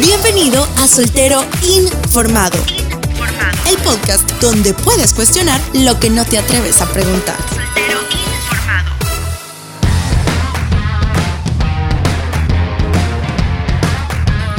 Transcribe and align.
Bienvenido 0.00 0.64
a 0.76 0.86
Soltero 0.86 1.44
Informado, 1.62 2.56
el 3.68 3.76
podcast 3.78 4.30
donde 4.40 4.72
puedes 4.72 5.12
cuestionar 5.12 5.60
lo 5.74 5.98
que 5.98 6.08
no 6.08 6.24
te 6.24 6.38
atreves 6.38 6.80
a 6.80 6.86
preguntar. 6.86 7.36
Soltero 7.48 7.98
Informado. 8.44 8.90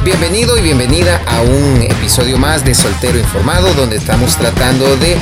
Bienvenido 0.04 0.58
y 0.58 0.62
bienvenida 0.62 1.22
a 1.26 1.42
un 1.42 1.84
episodio 1.84 2.38
más 2.38 2.66
de 2.66 2.76
Soltero 2.76 3.18
Informado 3.18 3.74
donde 3.76 3.96
estamos 3.96 4.36
tratando 4.36 4.98
de 4.98 5.18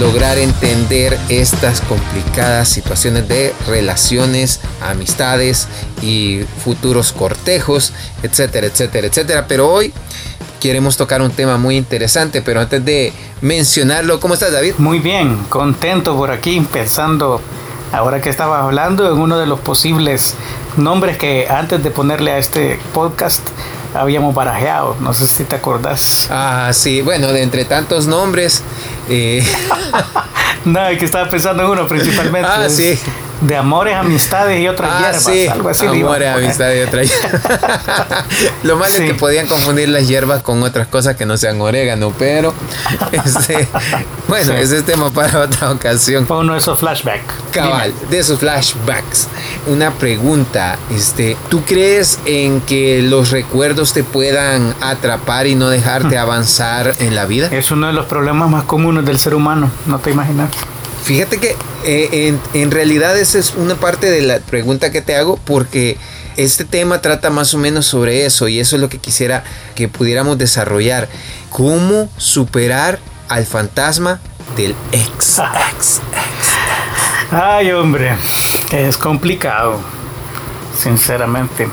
lograr 0.00 0.38
entender 0.38 1.18
estas 1.28 1.80
complicadas 1.80 2.68
situaciones 2.68 3.28
de 3.28 3.54
relaciones, 3.66 4.60
amistades 4.80 5.68
y 6.02 6.44
futuros 6.64 7.12
cortejos, 7.12 7.92
etcétera, 8.22 8.68
etcétera, 8.68 9.08
etcétera. 9.08 9.46
Pero 9.48 9.68
hoy 9.68 9.92
queremos 10.60 10.96
tocar 10.96 11.22
un 11.22 11.30
tema 11.30 11.56
muy 11.58 11.76
interesante, 11.76 12.42
pero 12.42 12.60
antes 12.60 12.84
de 12.84 13.12
mencionarlo, 13.40 14.20
¿cómo 14.20 14.34
estás 14.34 14.52
David? 14.52 14.74
Muy 14.78 14.98
bien, 14.98 15.44
contento 15.48 16.16
por 16.16 16.30
aquí, 16.30 16.60
pensando, 16.72 17.40
ahora 17.92 18.20
que 18.20 18.28
estaba 18.28 18.62
hablando, 18.62 19.12
en 19.12 19.18
uno 19.18 19.38
de 19.38 19.46
los 19.46 19.60
posibles 19.60 20.34
nombres 20.76 21.16
que 21.16 21.48
antes 21.48 21.82
de 21.82 21.90
ponerle 21.90 22.32
a 22.32 22.38
este 22.38 22.78
podcast 22.92 23.40
habíamos 23.94 24.34
barajeado. 24.34 24.96
No 25.00 25.12
sé 25.12 25.26
si 25.26 25.44
te 25.44 25.56
acordás. 25.56 26.28
Ah, 26.30 26.70
sí. 26.72 27.02
Bueno, 27.02 27.28
de 27.28 27.42
entre 27.42 27.64
tantos 27.64 28.06
nombres. 28.06 28.62
Eh... 29.08 29.44
no, 30.64 30.80
que 30.98 31.04
estaba 31.04 31.28
pensando 31.28 31.62
en 31.64 31.70
uno 31.70 31.86
principalmente. 31.86 32.48
Ah, 32.50 32.68
sí 32.68 32.98
de 33.40 33.56
amores, 33.56 33.94
amistades 33.94 34.60
y 34.60 34.68
otras 34.68 34.90
ah, 34.92 34.98
hierbas. 35.00 35.24
Sí. 35.24 35.46
Algo 35.46 35.68
así. 35.68 35.86
Amores, 35.86 36.28
amistades 36.28 36.84
y 36.84 36.88
otras 36.88 37.08
hierbas. 37.08 38.24
Lo 38.62 38.76
malo 38.76 38.94
es 38.94 39.00
que 39.00 39.14
podían 39.14 39.46
confundir 39.46 39.88
las 39.88 40.08
hierbas 40.08 40.42
con 40.42 40.62
otras 40.62 40.88
cosas 40.88 41.16
que 41.16 41.26
no 41.26 41.36
sean 41.36 41.60
orégano, 41.60 42.12
pero 42.18 42.52
este, 43.12 43.68
bueno, 44.26 44.54
ese 44.54 44.78
es 44.78 44.84
tema 44.84 45.10
para 45.10 45.40
otra 45.40 45.70
ocasión. 45.70 46.26
Para 46.26 46.40
uno 46.40 46.54
de 46.54 46.58
esos 46.58 46.78
flashbacks. 46.78 47.34
Cabal, 47.52 47.92
de 48.10 48.18
esos 48.18 48.40
flashbacks. 48.40 49.28
Una 49.66 49.92
pregunta, 49.92 50.78
este, 50.90 51.36
¿tú 51.48 51.62
crees 51.64 52.18
en 52.24 52.60
que 52.60 53.02
los 53.02 53.30
recuerdos 53.30 53.92
te 53.92 54.04
puedan 54.04 54.74
atrapar 54.80 55.46
y 55.46 55.54
no 55.54 55.68
dejarte 55.68 56.16
hmm. 56.16 56.20
avanzar 56.20 56.94
en 56.98 57.14
la 57.14 57.26
vida? 57.26 57.48
Es 57.50 57.70
uno 57.70 57.86
de 57.86 57.92
los 57.92 58.06
problemas 58.06 58.50
más 58.50 58.64
comunes 58.64 59.04
del 59.04 59.18
ser 59.18 59.34
humano, 59.34 59.70
no 59.86 59.98
te 59.98 60.10
imaginas. 60.10 60.50
Fíjate 61.08 61.38
que 61.38 61.56
eh, 61.86 62.38
en, 62.52 62.70
realidad 62.70 63.18
esa 63.18 63.38
es 63.38 63.54
una 63.54 63.76
parte 63.76 64.10
de 64.10 64.20
la 64.20 64.40
pregunta 64.40 64.92
que 64.92 65.00
te 65.00 65.16
hago 65.16 65.38
porque 65.42 65.96
este 66.36 66.66
tema 66.66 67.00
trata 67.00 67.30
más 67.30 67.54
o 67.54 67.58
menos 67.58 67.86
sobre 67.86 68.26
eso 68.26 68.46
y 68.46 68.60
eso 68.60 68.76
es 68.76 68.82
lo 68.82 68.90
que 68.90 68.98
quisiera 68.98 69.42
que 69.74 69.88
pudiéramos 69.88 70.36
desarrollar. 70.36 71.08
¿Cómo 71.48 72.10
superar 72.18 72.98
al 73.30 73.46
fantasma 73.46 74.20
del 74.54 74.74
ex? 74.92 75.38
ex, 75.38 76.02
ex. 76.12 76.52
Ay, 77.30 77.72
hombre, 77.72 78.14
es 78.72 78.98
complicado, 78.98 79.80
sinceramente. 80.76 81.68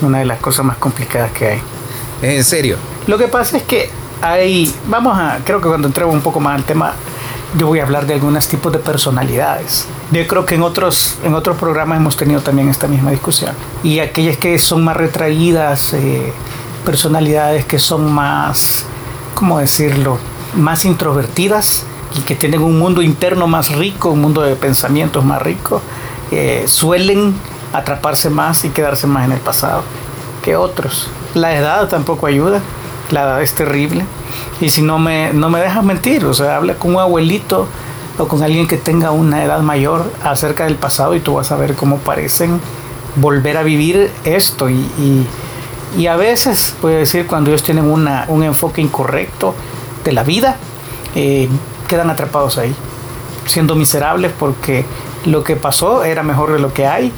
Una 0.00 0.20
de 0.20 0.24
las 0.24 0.38
cosas 0.38 0.64
más 0.64 0.78
complicadas 0.78 1.32
que 1.32 1.48
hay. 1.48 1.62
¿En 2.22 2.42
serio? 2.42 2.78
Lo 3.06 3.18
que 3.18 3.28
pasa 3.28 3.58
es 3.58 3.62
que 3.64 3.90
hay, 4.22 4.74
vamos 4.86 5.18
a, 5.18 5.40
creo 5.44 5.60
que 5.60 5.68
cuando 5.68 5.86
entremos 5.86 6.14
un 6.14 6.22
poco 6.22 6.40
más 6.40 6.54
al 6.54 6.64
tema, 6.64 6.94
yo 7.56 7.68
voy 7.68 7.78
a 7.78 7.84
hablar 7.84 8.06
de 8.06 8.14
algunos 8.14 8.48
tipos 8.48 8.72
de 8.72 8.78
personalidades. 8.78 9.86
Yo 10.10 10.26
creo 10.26 10.44
que 10.44 10.56
en 10.56 10.62
otros, 10.62 11.16
en 11.22 11.34
otros 11.34 11.56
programas 11.56 11.98
hemos 11.98 12.16
tenido 12.16 12.40
también 12.40 12.68
esta 12.68 12.88
misma 12.88 13.10
discusión. 13.10 13.54
Y 13.82 14.00
aquellas 14.00 14.36
que 14.36 14.58
son 14.58 14.82
más 14.84 14.96
retraídas, 14.96 15.92
eh, 15.92 16.32
personalidades 16.84 17.64
que 17.64 17.78
son 17.78 18.12
más, 18.12 18.84
¿cómo 19.34 19.58
decirlo?, 19.58 20.18
más 20.54 20.84
introvertidas 20.84 21.84
y 22.16 22.20
que 22.20 22.34
tienen 22.34 22.62
un 22.62 22.78
mundo 22.78 23.02
interno 23.02 23.46
más 23.46 23.74
rico, 23.74 24.10
un 24.10 24.20
mundo 24.20 24.42
de 24.42 24.54
pensamientos 24.56 25.24
más 25.24 25.42
rico, 25.42 25.80
eh, 26.30 26.64
suelen 26.68 27.34
atraparse 27.72 28.30
más 28.30 28.64
y 28.64 28.70
quedarse 28.70 29.06
más 29.06 29.24
en 29.24 29.32
el 29.32 29.40
pasado 29.40 29.82
que 30.42 30.56
otros. 30.56 31.08
La 31.34 31.56
edad 31.56 31.88
tampoco 31.88 32.26
ayuda, 32.26 32.60
la 33.10 33.22
edad 33.22 33.42
es 33.42 33.52
terrible 33.54 34.04
y 34.64 34.70
si 34.70 34.80
no 34.80 34.98
me, 34.98 35.30
no 35.34 35.50
me 35.50 35.60
dejas 35.60 35.84
mentir, 35.84 36.24
o 36.24 36.32
sea, 36.32 36.56
habla 36.56 36.74
con 36.76 36.94
un 36.94 37.00
abuelito 37.00 37.66
o 38.16 38.26
con 38.26 38.42
alguien 38.42 38.66
que 38.66 38.78
tenga 38.78 39.10
una 39.10 39.44
edad 39.44 39.60
mayor 39.60 40.10
acerca 40.22 40.64
del 40.64 40.76
pasado 40.76 41.14
y 41.14 41.20
tú 41.20 41.34
vas 41.34 41.52
a 41.52 41.56
ver 41.56 41.74
cómo 41.74 41.98
parecen 41.98 42.60
volver 43.16 43.58
a 43.58 43.62
vivir 43.62 44.10
esto. 44.24 44.70
Y, 44.70 45.26
y, 45.98 46.06
a 46.06 46.16
veces, 46.16 46.74
puede 46.80 47.00
decir, 47.00 47.26
cuando 47.26 47.50
ellos 47.50 47.62
tienen 47.62 47.84
una, 47.84 48.24
un 48.28 48.42
enfoque 48.42 48.80
incorrecto 48.80 49.54
de 50.02 50.12
la 50.12 50.22
vida, 50.22 50.56
eh, 51.14 51.46
quedan 51.86 52.08
atrapados 52.08 52.56
ahí, 52.56 52.74
siendo 53.44 53.74
miserables 53.74 54.32
porque 54.38 54.86
lo 55.26 55.44
que 55.44 55.56
pasó 55.56 56.04
era 56.04 56.22
mejor 56.22 56.54
de 56.54 56.58
lo 56.58 56.72
que 56.72 56.86
hay 56.86 57.12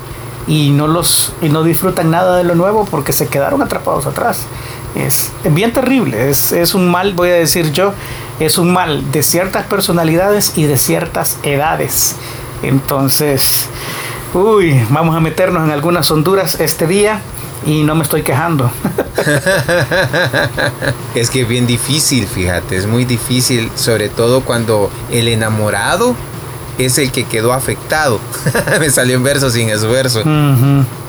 y 0.48 0.70
no, 0.70 0.88
los, 0.88 1.32
y 1.40 1.48
no 1.48 1.62
disfrutan 1.62 2.10
nada 2.10 2.36
de 2.36 2.42
lo 2.42 2.56
nuevo 2.56 2.86
porque 2.90 3.12
se 3.12 3.28
quedaron 3.28 3.62
atrapados 3.62 4.04
atrás. 4.06 4.46
Es 4.96 5.30
bien 5.44 5.72
terrible, 5.72 6.30
es, 6.30 6.52
es 6.52 6.74
un 6.74 6.90
mal, 6.90 7.12
voy 7.12 7.28
a 7.28 7.34
decir 7.34 7.70
yo, 7.72 7.92
es 8.40 8.58
un 8.58 8.72
mal 8.72 9.10
de 9.12 9.22
ciertas 9.22 9.66
personalidades 9.66 10.52
y 10.56 10.64
de 10.64 10.78
ciertas 10.78 11.38
edades. 11.42 12.16
Entonces, 12.62 13.68
uy, 14.32 14.80
vamos 14.90 15.14
a 15.14 15.20
meternos 15.20 15.64
en 15.64 15.70
algunas 15.70 16.10
honduras 16.10 16.58
este 16.60 16.86
día 16.86 17.20
y 17.66 17.82
no 17.82 17.94
me 17.94 18.04
estoy 18.04 18.22
quejando. 18.22 18.70
es 21.14 21.30
que 21.30 21.42
es 21.42 21.48
bien 21.48 21.66
difícil, 21.66 22.26
fíjate, 22.26 22.76
es 22.76 22.86
muy 22.86 23.04
difícil, 23.04 23.70
sobre 23.74 24.08
todo 24.08 24.42
cuando 24.42 24.90
el 25.10 25.28
enamorado 25.28 26.14
es 26.78 26.98
el 26.98 27.12
que 27.12 27.24
quedó 27.24 27.52
afectado. 27.52 28.20
me 28.80 28.90
salió 28.90 29.16
en 29.16 29.24
verso 29.24 29.50
sin 29.50 29.68
esfuerzo. 29.68 30.22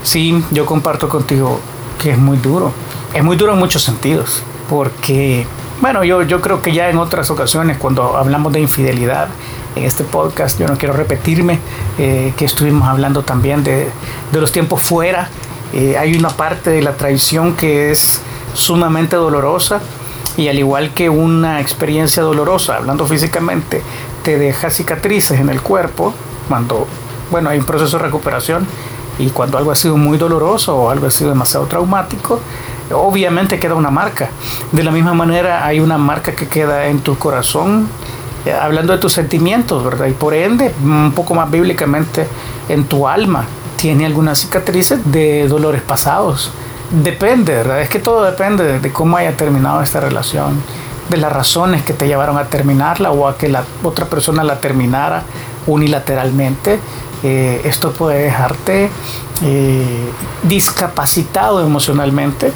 Sí, 0.03 0.43
yo 0.51 0.65
comparto 0.65 1.07
contigo 1.09 1.59
que 1.99 2.11
es 2.11 2.17
muy 2.17 2.37
duro 2.37 2.73
es 3.17 3.23
muy 3.23 3.35
duro 3.35 3.53
en 3.53 3.59
muchos 3.59 3.81
sentidos, 3.81 4.43
porque, 4.69 5.47
bueno, 5.81 6.03
yo, 6.03 6.21
yo 6.21 6.39
creo 6.39 6.61
que 6.61 6.71
ya 6.71 6.87
en 6.89 6.99
otras 6.99 7.31
ocasiones, 7.31 7.77
cuando 7.77 8.15
hablamos 8.15 8.53
de 8.53 8.59
infidelidad 8.59 9.27
en 9.75 9.85
este 9.85 10.03
podcast, 10.03 10.59
yo 10.59 10.67
no 10.67 10.77
quiero 10.77 10.93
repetirme, 10.93 11.59
eh, 11.97 12.31
que 12.37 12.45
estuvimos 12.45 12.87
hablando 12.87 13.23
también 13.23 13.63
de, 13.63 13.89
de 14.31 14.39
los 14.39 14.51
tiempos 14.51 14.83
fuera. 14.83 15.29
Eh, 15.73 15.97
hay 15.97 16.15
una 16.15 16.29
parte 16.29 16.69
de 16.69 16.83
la 16.83 16.95
traición 16.95 17.55
que 17.55 17.89
es 17.91 18.21
sumamente 18.53 19.15
dolorosa 19.15 19.81
y 20.37 20.47
al 20.49 20.59
igual 20.59 20.93
que 20.93 21.09
una 21.09 21.59
experiencia 21.59 22.21
dolorosa, 22.21 22.75
hablando 22.75 23.07
físicamente, 23.07 23.81
te 24.21 24.37
deja 24.37 24.69
cicatrices 24.69 25.39
en 25.39 25.49
el 25.49 25.61
cuerpo, 25.61 26.13
cuando, 26.47 26.85
bueno, 27.31 27.49
hay 27.49 27.57
un 27.57 27.65
proceso 27.65 27.97
de 27.97 28.03
recuperación 28.03 28.67
y 29.17 29.31
cuando 29.31 29.57
algo 29.57 29.71
ha 29.71 29.75
sido 29.75 29.97
muy 29.97 30.19
doloroso 30.19 30.77
o 30.77 30.91
algo 30.91 31.07
ha 31.07 31.11
sido 31.11 31.31
demasiado 31.31 31.65
traumático, 31.65 32.39
obviamente 32.93 33.59
queda 33.59 33.75
una 33.75 33.91
marca. 33.91 34.29
De 34.71 34.83
la 34.83 34.91
misma 34.91 35.13
manera 35.13 35.65
hay 35.65 35.79
una 35.79 35.97
marca 35.97 36.33
que 36.33 36.47
queda 36.47 36.87
en 36.87 36.99
tu 36.99 37.17
corazón, 37.17 37.87
eh, 38.45 38.53
hablando 38.53 38.93
de 38.93 38.99
tus 38.99 39.13
sentimientos, 39.13 39.83
¿verdad? 39.83 40.07
Y 40.07 40.13
por 40.13 40.33
ende, 40.33 40.73
un 40.83 41.11
poco 41.13 41.33
más 41.35 41.49
bíblicamente, 41.49 42.27
en 42.69 42.85
tu 42.85 43.07
alma. 43.07 43.45
Tiene 43.77 44.05
algunas 44.05 44.39
cicatrices 44.39 44.99
de 45.11 45.47
dolores 45.47 45.81
pasados. 45.81 46.51
Depende, 46.89 47.53
¿verdad? 47.53 47.81
Es 47.81 47.89
que 47.89 47.99
todo 47.99 48.23
depende 48.23 48.79
de 48.79 48.93
cómo 48.93 49.17
haya 49.17 49.35
terminado 49.35 49.81
esta 49.81 49.99
relación, 49.99 50.61
de 51.09 51.17
las 51.17 51.31
razones 51.31 51.83
que 51.83 51.93
te 51.93 52.07
llevaron 52.07 52.37
a 52.37 52.45
terminarla 52.45 53.11
o 53.11 53.27
a 53.27 53.37
que 53.37 53.49
la 53.49 53.63
otra 53.83 54.05
persona 54.05 54.43
la 54.43 54.59
terminara 54.59 55.23
unilateralmente. 55.67 56.79
Eh, 57.23 57.61
esto 57.65 57.91
puede 57.91 58.23
dejarte 58.23 58.89
eh, 59.41 60.11
discapacitado 60.43 61.65
emocionalmente 61.65 62.51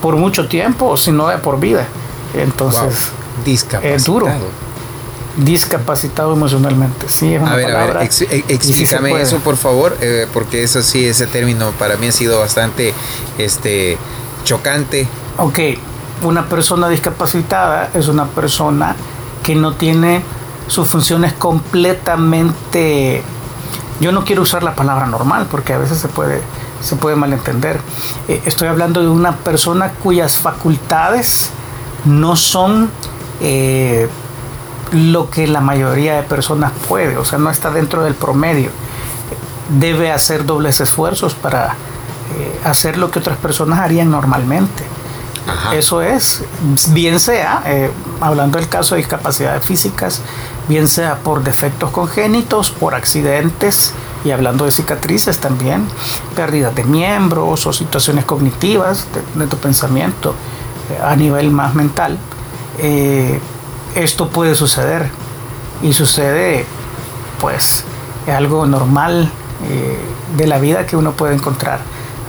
por 0.00 0.16
mucho 0.16 0.48
tiempo 0.48 0.86
o 0.86 0.96
si 0.96 1.12
no 1.12 1.28
de 1.28 1.38
por 1.38 1.58
vida. 1.60 1.86
Entonces, 2.34 3.12
es 3.82 4.04
duro. 4.04 4.28
Discapacitado 5.36 6.32
emocionalmente, 6.32 7.06
sí, 7.08 7.34
es 7.34 7.42
una 7.42 7.54
A 7.54 7.56
ver, 7.56 7.74
a 7.74 7.86
ver, 7.86 7.96
eh, 8.02 8.44
explícame 8.48 9.20
eso 9.20 9.38
por 9.38 9.56
favor, 9.56 9.96
eh, 10.00 10.28
porque 10.32 10.62
eso 10.62 10.80
sí, 10.80 11.06
ese 11.06 11.26
término 11.26 11.72
para 11.72 11.96
mí 11.96 12.06
ha 12.06 12.12
sido 12.12 12.38
bastante 12.38 12.94
este, 13.36 13.98
chocante. 14.44 15.08
Ok, 15.38 15.58
una 16.22 16.48
persona 16.48 16.88
discapacitada 16.88 17.90
es 17.94 18.06
una 18.06 18.26
persona 18.26 18.94
que 19.42 19.56
no 19.56 19.74
tiene 19.74 20.22
sus 20.68 20.86
funciones 20.86 21.32
completamente 21.32 23.24
yo 24.00 24.12
no 24.12 24.24
quiero 24.24 24.42
usar 24.42 24.62
la 24.62 24.74
palabra 24.74 25.06
normal 25.06 25.46
porque 25.50 25.72
a 25.72 25.78
veces 25.78 25.98
se 25.98 26.08
puede 26.08 26.42
se 26.80 26.96
puede 26.96 27.16
malentender. 27.16 27.80
Eh, 28.28 28.42
estoy 28.44 28.68
hablando 28.68 29.00
de 29.00 29.08
una 29.08 29.36
persona 29.36 29.90
cuyas 29.90 30.36
facultades 30.36 31.50
no 32.04 32.36
son 32.36 32.90
eh, 33.40 34.08
lo 34.92 35.30
que 35.30 35.46
la 35.46 35.60
mayoría 35.60 36.16
de 36.16 36.22
personas 36.22 36.72
puede, 36.88 37.16
o 37.16 37.24
sea, 37.24 37.38
no 37.38 37.50
está 37.50 37.70
dentro 37.70 38.04
del 38.04 38.14
promedio. 38.14 38.70
Debe 39.80 40.12
hacer 40.12 40.44
dobles 40.44 40.80
esfuerzos 40.80 41.34
para 41.34 41.74
eh, 42.38 42.60
hacer 42.64 42.98
lo 42.98 43.10
que 43.10 43.18
otras 43.18 43.38
personas 43.38 43.80
harían 43.80 44.10
normalmente. 44.10 44.84
Eso 45.72 46.00
es, 46.00 46.42
bien 46.90 47.20
sea, 47.20 47.62
eh, 47.66 47.90
hablando 48.20 48.58
del 48.58 48.68
caso 48.68 48.94
de 48.94 49.02
discapacidades 49.02 49.62
físicas, 49.62 50.22
bien 50.68 50.88
sea 50.88 51.16
por 51.16 51.42
defectos 51.42 51.90
congénitos, 51.90 52.70
por 52.70 52.94
accidentes, 52.94 53.92
y 54.24 54.30
hablando 54.30 54.64
de 54.64 54.70
cicatrices 54.70 55.38
también, 55.38 55.86
pérdidas 56.34 56.74
de 56.74 56.84
miembros 56.84 57.66
o 57.66 57.72
situaciones 57.72 58.24
cognitivas 58.24 59.06
de, 59.34 59.46
tu 59.46 59.56
pensamiento 59.58 60.34
eh, 60.90 61.02
a 61.02 61.14
nivel 61.14 61.50
más 61.50 61.74
mental, 61.74 62.18
eh, 62.78 63.38
esto 63.94 64.28
puede 64.28 64.54
suceder. 64.54 65.10
Y 65.82 65.92
sucede 65.92 66.64
pues 67.40 67.84
es 68.26 68.34
algo 68.34 68.64
normal 68.64 69.30
de 70.36 70.46
la 70.46 70.58
vida 70.58 70.86
que 70.86 70.96
uno 70.96 71.12
puede 71.12 71.34
encontrar. 71.34 71.80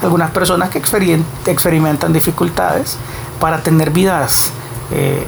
Algunas 0.01 0.31
personas 0.31 0.69
que 0.69 0.79
experimentan 0.79 2.11
dificultades 2.11 2.97
para 3.39 3.61
tener 3.61 3.91
vidas 3.91 4.51
eh, 4.91 5.25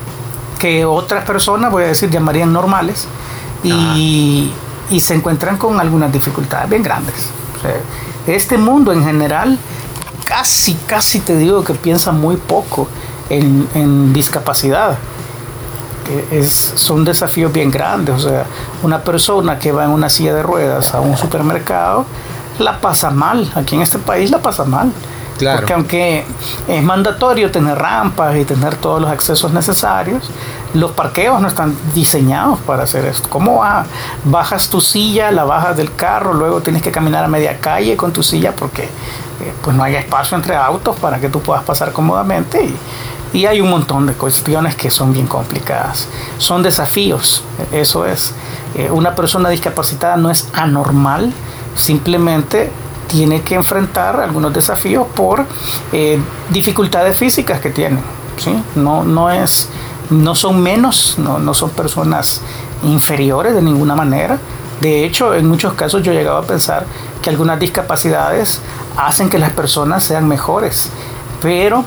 que 0.58 0.86
otras 0.86 1.24
personas, 1.26 1.72
voy 1.72 1.84
a 1.84 1.88
decir, 1.88 2.10
llamarían 2.10 2.52
normales 2.52 3.08
y, 3.64 4.52
se 5.00 5.14
encuentran 5.14 5.58
con 5.58 5.80
algunas 5.80 6.12
dificultades 6.12 6.70
bien 6.70 6.84
grandes. 6.84 7.32
este 8.26 8.58
mundo 8.58 8.94
en 8.94 9.04
general, 9.04 9.58
casi, 10.26 10.74
casi 10.86 11.20
te 11.20 11.38
digo 11.38 11.64
que 11.64 11.74
piensa 11.74 12.12
muy 12.12 12.38
poco 12.38 12.88
en, 13.30 14.14
discapacidad. 14.14 14.98
Es, 16.32 16.72
son 16.76 17.04
desafíos 17.04 17.52
bien 17.52 17.70
grandes. 17.70 18.16
O 18.16 18.30
sea, 18.30 18.46
una 18.82 19.02
persona 19.02 19.60
que 19.60 19.74
va 19.74 19.84
en 19.84 19.92
una 19.92 20.10
silla 20.10 20.34
de 20.34 20.42
ruedas 20.42 20.94
a 20.94 21.02
un 21.02 21.18
supermercado 21.18 22.06
la 22.60 22.80
pasa 22.80 23.12
mal. 23.12 23.52
Aquí 23.56 23.76
en 23.76 23.82
este 23.82 23.98
país 23.98 24.32
la 24.32 24.40
pasa 24.40 24.64
mal. 24.64 24.92
Porque 25.40 25.74
aunque 25.74 26.26
es 26.68 26.84
mandatorio 26.84 27.52
tener 27.52 27.78
rampas 27.78 28.36
y 28.36 28.46
tener 28.46 28.76
todos 28.76 29.02
los 29.02 29.10
accesos 29.10 29.54
necesarios, 29.54 30.30
los 30.74 30.92
parqueos 30.92 31.42
no 31.42 31.48
están 31.48 31.76
diseñados 31.94 32.60
para 32.60 32.84
hacer 32.84 33.06
esto. 33.06 33.30
¿Cómo 33.30 33.58
va? 33.58 33.86
bajas 34.24 34.70
tu 34.70 34.82
silla, 34.82 35.32
la 35.32 35.44
bajas 35.44 35.78
del 35.78 35.94
carro, 35.96 36.34
luego 36.34 36.62
tienes 36.62 36.82
que 36.82 36.92
caminar 36.92 37.24
a 37.24 37.28
media 37.28 37.60
calle 37.60 37.96
con 37.96 38.12
tu 38.12 38.24
silla 38.24 38.54
porque 38.56 38.84
eh, 38.84 39.54
pues 39.62 39.76
no 39.76 39.84
hay 39.84 39.96
espacio 39.96 40.36
entre 40.38 40.56
autos 40.56 40.96
para 40.98 41.20
que 41.20 41.30
tú 41.30 41.42
puedas 41.42 41.64
pasar 41.64 41.92
cómodamente 41.92 42.74
y, 43.34 43.46
hay 43.46 43.62
un 43.62 43.70
montón 43.70 44.08
de 44.08 44.14
cuestiones 44.14 44.76
que 44.76 44.90
son 44.90 45.14
bien 45.14 45.28
complicadas. 45.28 46.08
Son 46.40 46.64
desafíos, 46.64 47.44
eso 47.72 48.06
es. 48.08 48.34
Eh, 48.74 48.90
una 48.90 49.14
persona 49.14 49.50
discapacitada 49.50 50.18
no 50.18 50.32
es 50.32 50.50
anormal, 50.54 51.32
simplemente 51.76 52.72
tiene 53.08 53.42
que 53.42 53.56
enfrentar 53.56 54.20
algunos 54.20 54.54
desafíos 54.54 55.08
por 55.16 55.46
eh, 55.92 56.20
dificultades 56.50 57.16
físicas 57.16 57.60
que 57.60 57.70
tiene. 57.70 58.00
¿sí? 58.38 58.52
No, 58.76 59.04
no, 59.04 59.30
es, 59.30 59.70
no 60.10 60.36
son 60.36 60.62
menos, 60.62 61.16
no, 61.18 61.40
no 61.40 61.54
son 61.54 61.72
personas 61.72 62.42
inferiores 62.84 63.54
de 63.54 63.62
ninguna 63.62 63.96
manera. 63.96 64.40
De 64.82 65.06
hecho, 65.06 65.34
en 65.34 65.48
muchos 65.48 65.74
casos 65.74 66.04
yo 66.04 66.12
he 66.12 66.16
llegado 66.16 66.38
a 66.38 66.44
pensar 66.44 66.86
que 67.22 67.30
algunas 67.30 67.60
discapacidades 67.60 68.62
hacen 68.96 69.30
que 69.30 69.40
las 69.40 69.52
personas 69.52 70.04
sean 70.04 70.28
mejores, 70.28 70.90
pero 71.42 71.84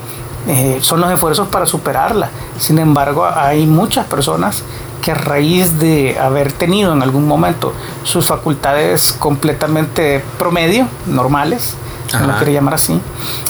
eh, 0.47 0.79
son 0.81 0.99
los 1.01 1.11
esfuerzos 1.11 1.47
para 1.47 1.65
superarla. 1.65 2.29
Sin 2.57 2.79
embargo, 2.79 3.25
hay 3.25 3.65
muchas 3.65 4.05
personas 4.07 4.63
que 5.01 5.11
a 5.11 5.15
raíz 5.15 5.79
de 5.79 6.17
haber 6.19 6.51
tenido 6.51 6.93
en 6.93 7.01
algún 7.01 7.27
momento 7.27 7.73
sus 8.03 8.25
facultades 8.25 9.13
completamente 9.17 10.23
promedio, 10.37 10.87
normales, 11.07 11.75
no 12.13 12.27
lo 12.27 12.37
quiere 12.37 12.53
llamar 12.53 12.75
así, 12.75 12.99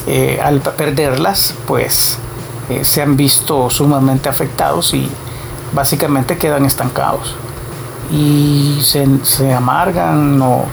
eh, 0.07 0.39
al 0.43 0.61
perderlas, 0.61 1.55
pues 1.67 2.17
eh, 2.69 2.85
se 2.85 3.01
han 3.01 3.17
visto 3.17 3.69
sumamente 3.69 4.29
afectados 4.29 4.93
y 4.93 5.09
básicamente 5.73 6.37
quedan 6.37 6.65
estancados. 6.65 7.35
Y 8.11 8.79
se, 8.81 9.07
se 9.23 9.53
amargan, 9.53 10.37
no, 10.37 10.65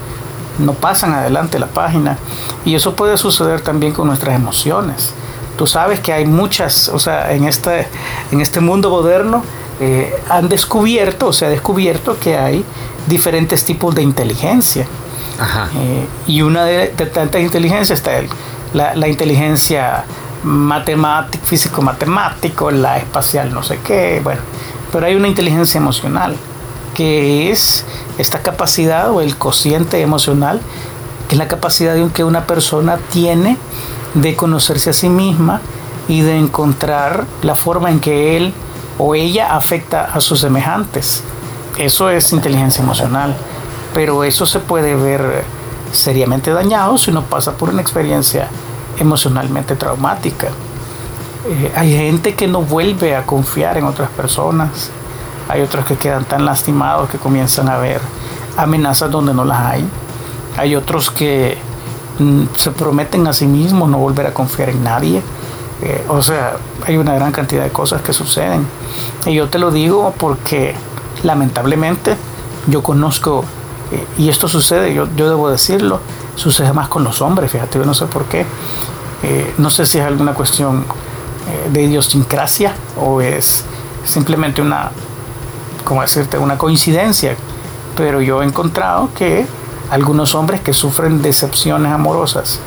no 0.58 0.74
pasan 0.74 1.14
adelante 1.14 1.58
la 1.58 1.66
página. 1.66 2.18
Y 2.64 2.74
eso 2.74 2.94
puede 2.94 3.16
suceder 3.16 3.60
también 3.60 3.92
con 3.92 4.08
nuestras 4.08 4.34
emociones. 4.34 5.14
Tú 5.56 5.66
sabes 5.66 6.00
que 6.00 6.12
hay 6.12 6.26
muchas, 6.26 6.88
o 6.88 6.98
sea, 6.98 7.32
en 7.32 7.44
este, 7.44 7.88
en 8.30 8.40
este 8.40 8.60
mundo 8.60 8.90
moderno 8.90 9.42
eh, 9.80 10.20
han 10.28 10.48
descubierto, 10.48 11.28
o 11.28 11.32
se 11.32 11.46
ha 11.46 11.48
descubierto 11.48 12.18
que 12.18 12.36
hay 12.36 12.64
diferentes 13.06 13.64
tipos 13.64 13.94
de 13.94 14.02
inteligencia. 14.02 14.86
Eh, 15.74 16.06
y 16.26 16.42
una 16.42 16.64
de, 16.64 16.88
tantas 16.88 17.40
inteligencias 17.40 18.00
está 18.00 18.12
la, 18.72 18.96
la, 18.96 19.06
inteligencia 19.06 20.04
matemática, 20.42 21.44
físico-matemático, 21.44 22.72
la 22.72 22.98
espacial 22.98 23.54
no 23.54 23.62
sé 23.62 23.78
qué, 23.84 24.20
bueno, 24.22 24.40
pero 24.90 25.06
hay 25.06 25.14
una 25.14 25.28
inteligencia 25.28 25.78
emocional, 25.78 26.34
que 26.94 27.52
es 27.52 27.84
esta 28.18 28.42
capacidad 28.42 29.12
o 29.12 29.20
el 29.20 29.36
cociente 29.36 30.00
emocional, 30.00 30.60
que 31.28 31.36
es 31.36 31.38
la 31.38 31.46
capacidad 31.46 31.94
de 31.94 32.08
que 32.10 32.24
una 32.24 32.46
persona 32.46 32.98
tiene 33.12 33.56
de 34.14 34.34
conocerse 34.34 34.90
a 34.90 34.92
sí 34.92 35.08
misma 35.08 35.60
y 36.08 36.22
de 36.22 36.36
encontrar 36.36 37.26
la 37.42 37.54
forma 37.54 37.90
en 37.90 38.00
que 38.00 38.36
él 38.36 38.54
o 38.98 39.14
ella 39.14 39.54
afecta 39.54 40.10
a 40.12 40.20
sus 40.20 40.40
semejantes. 40.40 41.22
Eso 41.78 42.10
es 42.10 42.32
inteligencia 42.32 42.82
emocional, 42.82 43.36
pero 43.94 44.24
eso 44.24 44.44
se 44.44 44.58
puede 44.58 44.96
ver 44.96 45.44
seriamente 45.92 46.50
dañado 46.52 46.98
si 46.98 47.10
uno 47.10 47.22
pasa 47.22 47.52
por 47.52 47.70
una 47.70 47.80
experiencia 47.80 48.48
emocionalmente 48.98 49.76
traumática. 49.76 50.48
Eh, 51.46 51.72
hay 51.74 51.96
gente 51.96 52.34
que 52.34 52.48
no 52.48 52.62
vuelve 52.62 53.14
a 53.14 53.24
confiar 53.24 53.78
en 53.78 53.84
otras 53.84 54.10
personas, 54.10 54.90
hay 55.48 55.62
otros 55.62 55.86
que 55.86 55.96
quedan 55.96 56.24
tan 56.24 56.44
lastimados 56.44 57.08
que 57.08 57.18
comienzan 57.18 57.68
a 57.68 57.78
ver 57.78 58.00
amenazas 58.56 59.10
donde 59.10 59.32
no 59.32 59.44
las 59.44 59.60
hay, 59.60 59.88
hay 60.56 60.74
otros 60.74 61.10
que 61.10 61.56
mm, 62.18 62.42
se 62.56 62.72
prometen 62.72 63.26
a 63.28 63.32
sí 63.32 63.46
mismos 63.46 63.88
no 63.88 63.98
volver 63.98 64.26
a 64.26 64.34
confiar 64.34 64.70
en 64.70 64.82
nadie 64.82 65.22
eh, 65.82 66.04
o 66.08 66.22
sea, 66.22 66.56
hay 66.86 66.96
una 66.96 67.14
gran 67.14 67.32
cantidad 67.32 67.62
de 67.62 67.70
cosas 67.70 68.02
que 68.02 68.12
suceden. 68.12 68.66
Y 69.26 69.34
yo 69.34 69.48
te 69.48 69.58
lo 69.58 69.70
digo 69.70 70.14
porque 70.18 70.74
lamentablemente 71.22 72.16
yo 72.66 72.82
conozco, 72.82 73.44
eh, 73.92 74.06
y 74.18 74.28
esto 74.28 74.48
sucede, 74.48 74.92
yo, 74.94 75.08
yo 75.16 75.28
debo 75.28 75.50
decirlo, 75.50 76.00
sucede 76.34 76.72
más 76.72 76.88
con 76.88 77.04
los 77.04 77.22
hombres, 77.22 77.50
fíjate, 77.50 77.78
yo 77.78 77.84
no 77.84 77.94
sé 77.94 78.06
por 78.06 78.24
qué. 78.24 78.44
Eh, 79.22 79.54
no 79.58 79.70
sé 79.70 79.86
si 79.86 79.98
es 79.98 80.04
alguna 80.04 80.34
cuestión 80.34 80.84
de 81.72 81.82
idiosincrasia 81.82 82.74
o 83.00 83.22
es 83.22 83.64
simplemente 84.04 84.60
una, 84.60 84.90
¿cómo 85.82 86.02
decirte?, 86.02 86.36
una 86.36 86.58
coincidencia. 86.58 87.36
Pero 87.96 88.20
yo 88.20 88.42
he 88.42 88.46
encontrado 88.46 89.08
que 89.16 89.46
algunos 89.90 90.34
hombres 90.34 90.60
que 90.60 90.74
sufren 90.74 91.22
decepciones 91.22 91.90
amorosas 91.90 92.60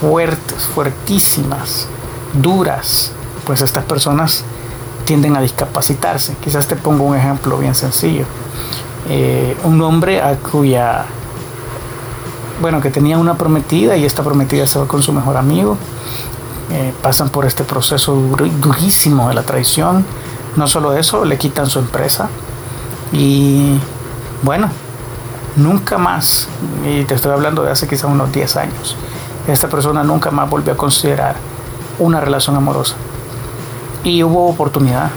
fuertes, 0.00 0.62
fuertísimas, 0.62 1.88
duras, 2.34 3.12
pues 3.44 3.60
estas 3.60 3.84
personas 3.84 4.44
tienden 5.04 5.36
a 5.36 5.40
discapacitarse. 5.40 6.36
Quizás 6.42 6.66
te 6.66 6.76
pongo 6.76 7.04
un 7.04 7.16
ejemplo 7.16 7.58
bien 7.58 7.74
sencillo. 7.74 8.24
Eh, 9.08 9.56
un 9.64 9.80
hombre 9.82 10.22
a 10.22 10.36
cuya, 10.36 11.04
bueno, 12.60 12.80
que 12.80 12.90
tenía 12.90 13.18
una 13.18 13.34
prometida 13.34 13.96
y 13.96 14.04
esta 14.04 14.22
prometida 14.22 14.66
se 14.66 14.78
va 14.78 14.86
con 14.86 15.02
su 15.02 15.12
mejor 15.12 15.36
amigo, 15.36 15.76
eh, 16.70 16.94
pasan 17.02 17.28
por 17.28 17.44
este 17.44 17.64
proceso 17.64 18.14
durísimo 18.14 19.28
de 19.28 19.34
la 19.34 19.42
traición. 19.42 20.04
No 20.56 20.66
solo 20.66 20.94
eso, 20.94 21.24
le 21.24 21.38
quitan 21.38 21.66
su 21.66 21.78
empresa 21.78 22.28
y 23.12 23.78
bueno, 24.42 24.68
nunca 25.56 25.98
más, 25.98 26.48
y 26.86 27.04
te 27.04 27.14
estoy 27.14 27.32
hablando 27.32 27.62
de 27.62 27.70
hace 27.70 27.86
quizás 27.86 28.04
unos 28.04 28.32
10 28.32 28.56
años, 28.56 28.96
esta 29.46 29.68
persona 29.68 30.02
nunca 30.02 30.30
más 30.30 30.48
volvió 30.48 30.72
a 30.72 30.76
considerar 30.76 31.36
una 31.98 32.20
relación 32.20 32.56
amorosa. 32.56 32.96
Y 34.04 34.22
hubo 34.22 34.48
oportunidad. 34.48 35.10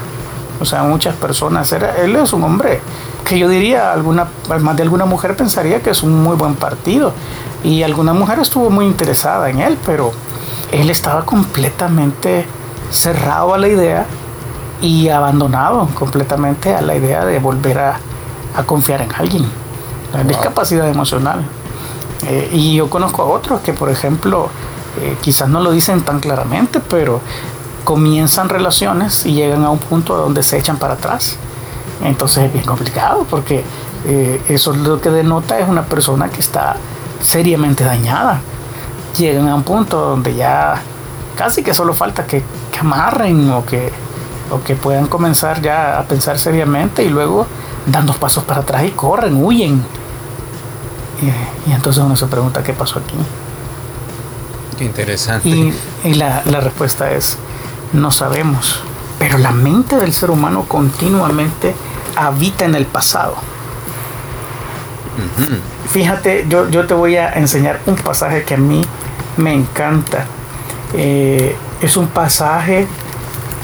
O 0.59 0.65
sea, 0.65 0.83
muchas 0.83 1.15
personas, 1.15 1.71
era, 1.71 1.97
él 1.97 2.15
es 2.15 2.31
un 2.33 2.43
hombre 2.43 2.81
que 3.25 3.39
yo 3.39 3.49
diría, 3.49 3.91
alguna, 3.91 4.27
más 4.61 4.75
de 4.75 4.83
alguna 4.83 5.05
mujer 5.05 5.35
pensaría 5.35 5.81
que 5.81 5.89
es 5.89 6.03
un 6.03 6.21
muy 6.23 6.35
buen 6.35 6.55
partido. 6.55 7.13
Y 7.63 7.83
alguna 7.83 8.13
mujer 8.13 8.39
estuvo 8.39 8.69
muy 8.69 8.85
interesada 8.85 9.49
en 9.49 9.59
él, 9.59 9.77
pero 9.85 10.11
él 10.71 10.89
estaba 10.89 11.25
completamente 11.25 12.45
cerrado 12.91 13.53
a 13.53 13.57
la 13.57 13.67
idea 13.67 14.05
y 14.81 15.09
abandonado 15.09 15.87
completamente 15.95 16.73
a 16.73 16.81
la 16.81 16.95
idea 16.95 17.25
de 17.25 17.39
volver 17.39 17.79
a, 17.79 17.99
a 18.55 18.63
confiar 18.63 19.01
en 19.01 19.13
alguien. 19.13 19.45
La 20.13 20.23
discapacidad 20.23 20.87
emocional. 20.87 21.43
Eh, 22.27 22.49
y 22.53 22.75
yo 22.75 22.89
conozco 22.89 23.23
a 23.23 23.25
otros 23.25 23.61
que, 23.61 23.73
por 23.73 23.89
ejemplo, 23.89 24.49
eh, 25.01 25.17
quizás 25.21 25.49
no 25.49 25.59
lo 25.59 25.71
dicen 25.71 26.01
tan 26.01 26.19
claramente, 26.19 26.79
pero 26.79 27.21
comienzan 27.83 28.49
relaciones 28.49 29.25
y 29.25 29.33
llegan 29.33 29.63
a 29.63 29.69
un 29.69 29.79
punto 29.79 30.17
donde 30.17 30.43
se 30.43 30.57
echan 30.57 30.77
para 30.77 30.95
atrás. 30.95 31.37
Entonces 32.03 32.45
es 32.45 32.53
bien 32.53 32.65
complicado 32.65 33.25
porque 33.29 33.63
eh, 34.05 34.41
eso 34.49 34.73
es 34.73 34.79
lo 34.79 35.01
que 35.01 35.09
denota 35.09 35.59
es 35.59 35.67
una 35.67 35.83
persona 35.83 36.29
que 36.29 36.39
está 36.39 36.75
seriamente 37.21 37.83
dañada. 37.83 38.41
Llegan 39.15 39.47
a 39.47 39.55
un 39.55 39.63
punto 39.63 39.99
donde 39.99 40.35
ya 40.35 40.81
casi 41.35 41.63
que 41.63 41.73
solo 41.73 41.93
falta 41.93 42.25
que, 42.25 42.43
amarren 42.79 43.49
o 43.51 43.65
que, 43.65 43.89
o 44.51 44.61
que 44.61 44.75
puedan 44.75 45.07
comenzar 45.07 45.61
ya 45.61 45.97
a 45.97 46.03
pensar 46.03 46.37
seriamente 46.37 47.03
y 47.03 47.09
luego 47.09 47.47
dan 47.85 48.05
dos 48.05 48.17
pasos 48.17 48.43
para 48.43 48.61
atrás 48.61 48.83
y 48.83 48.91
corren, 48.91 49.41
huyen. 49.43 49.83
Y, 51.67 51.71
entonces 51.71 52.03
uno 52.03 52.17
se 52.17 52.25
pregunta 52.27 52.61
qué 52.63 52.73
pasó 52.73 52.99
aquí. 52.99 53.15
Interesante. 54.79 55.47
Y, 56.03 56.13
la, 56.13 56.43
la, 56.45 56.59
respuesta 56.59 57.11
es, 57.11 57.37
no 57.93 58.11
sabemos. 58.11 58.81
Pero 59.19 59.37
la 59.37 59.51
mente 59.51 59.95
del 59.95 60.13
ser 60.13 60.31
humano 60.31 60.65
continuamente 60.67 61.73
habita 62.15 62.65
en 62.65 62.75
el 62.75 62.85
pasado. 62.85 63.35
Fíjate, 65.89 66.45
yo, 66.49 66.69
yo 66.69 66.85
te 66.87 66.93
voy 66.93 67.15
a 67.15 67.29
enseñar 67.33 67.79
un 67.85 67.95
pasaje 67.95 68.43
que 68.43 68.55
a 68.55 68.57
mí 68.57 68.81
me 69.37 69.53
encanta. 69.53 70.25
Eh, 70.93 71.55
es 71.81 71.97
un 71.97 72.07
pasaje 72.07 72.87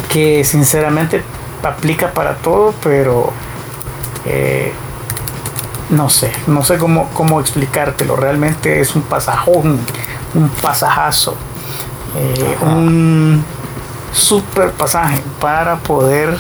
que 0.10 0.44
sinceramente 0.44 1.24
aplica 1.63 2.12
para 2.12 2.36
todo, 2.36 2.74
pero 2.84 3.32
eh, 4.25 4.72
no 5.89 6.10
sé, 6.10 6.32
no 6.48 6.63
sé 6.63 6.77
cómo, 6.77 7.10
cómo 7.13 7.39
explicártelo. 7.39 8.15
Realmente 8.15 8.80
es 8.80 8.96
un 8.96 9.01
pasajón, 9.01 9.80
un 10.34 10.50
pasajazo, 10.50 11.36
eh, 12.16 12.58
un 12.62 13.44
super 14.14 14.72
pasaje 14.72 15.22
para 15.40 15.78
poder 15.78 16.38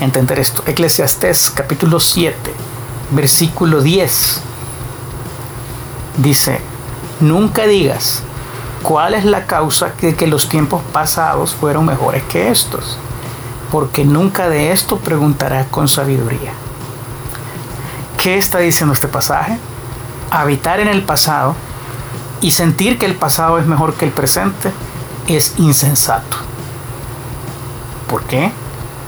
entender 0.00 0.38
esto. 0.38 0.62
Eclesiastés 0.66 1.50
capítulo 1.50 2.00
7, 2.00 2.36
versículo 3.10 3.80
10. 3.80 4.40
Dice, 6.18 6.60
nunca 7.20 7.66
digas 7.66 8.22
cuál 8.82 9.14
es 9.14 9.24
la 9.24 9.46
causa 9.46 9.92
de 10.00 10.14
que 10.14 10.26
los 10.26 10.48
tiempos 10.48 10.82
pasados 10.92 11.54
fueron 11.54 11.86
mejores 11.86 12.22
que 12.24 12.50
estos, 12.50 12.98
porque 13.72 14.04
nunca 14.04 14.48
de 14.48 14.72
esto 14.72 14.98
preguntarás 14.98 15.66
con 15.68 15.88
sabiduría. 15.88 16.52
¿Qué 18.18 18.38
está 18.38 18.58
diciendo 18.58 18.94
este 18.94 19.08
pasaje? 19.08 19.58
Habitar 20.30 20.80
en 20.80 20.88
el 20.88 21.02
pasado 21.02 21.54
y 22.44 22.50
sentir 22.50 22.98
que 22.98 23.06
el 23.06 23.14
pasado 23.14 23.58
es 23.58 23.66
mejor 23.66 23.94
que 23.94 24.04
el 24.04 24.10
presente 24.10 24.70
es 25.26 25.54
insensato. 25.56 26.36
¿Por 28.06 28.24
qué? 28.24 28.52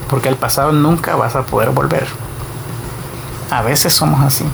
Porque 0.09 0.31
al 0.31 0.37
pasado 0.37 0.73
nunca 0.73 1.17
vas 1.17 1.37
a 1.37 1.43
poder 1.43 1.69
volver. 1.69 2.07
A 3.51 3.61
veces 3.61 3.93
somos 3.93 4.23
así. 4.23 4.47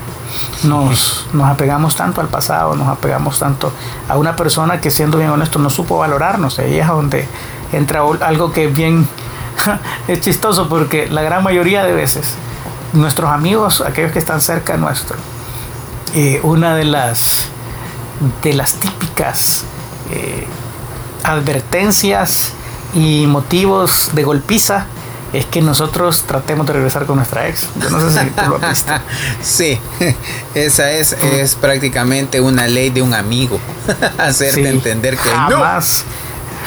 Nos, 0.64 1.28
nos 1.32 1.48
apegamos 1.48 1.94
tanto 1.94 2.20
al 2.20 2.26
pasado, 2.26 2.74
nos 2.74 2.88
apegamos 2.88 3.38
tanto 3.38 3.72
a 4.08 4.16
una 4.16 4.34
persona 4.34 4.80
que 4.80 4.90
siendo 4.90 5.16
bien 5.16 5.30
honesto 5.30 5.60
no 5.60 5.70
supo 5.70 5.98
valorarnos. 5.98 6.58
Ahí 6.58 6.80
es 6.80 6.88
donde 6.88 7.28
entra 7.72 8.00
algo 8.20 8.50
que 8.50 8.64
es 8.64 8.74
bien 8.74 9.06
es 10.08 10.20
chistoso 10.20 10.68
porque 10.68 11.06
la 11.06 11.22
gran 11.22 11.44
mayoría 11.44 11.84
de 11.84 11.92
veces 11.94 12.34
nuestros 12.94 13.30
amigos, 13.30 13.80
aquellos 13.80 14.10
que 14.10 14.18
están 14.18 14.40
cerca 14.40 14.76
nuestro, 14.76 15.16
eh, 16.14 16.40
una 16.42 16.74
de 16.74 16.84
las, 16.84 17.46
de 18.42 18.54
las 18.54 18.74
típicas 18.74 19.64
eh, 20.10 20.46
advertencias 21.24 22.52
y 22.94 23.26
motivos 23.26 24.10
de 24.12 24.24
golpiza 24.24 24.86
es 25.32 25.46
que 25.46 25.62
nosotros 25.62 26.24
tratemos 26.26 26.66
de 26.66 26.74
regresar 26.74 27.06
con 27.06 27.16
nuestra 27.16 27.48
ex. 27.48 27.68
Yo 27.80 27.88
no 27.88 28.10
sé 28.10 28.24
si 28.24 28.30
tú 28.30 28.50
lo 28.50 28.56
has 28.56 28.68
visto. 28.68 28.92
sí, 29.42 29.80
esa 30.54 30.90
es, 30.92 31.12
es 31.12 31.54
prácticamente 31.54 32.40
una 32.40 32.66
ley 32.66 32.90
de 32.90 33.00
un 33.00 33.14
amigo. 33.14 33.58
Hacerte 34.18 34.68
entender 34.68 35.16
que 35.16 35.28
jamás, 35.28 36.04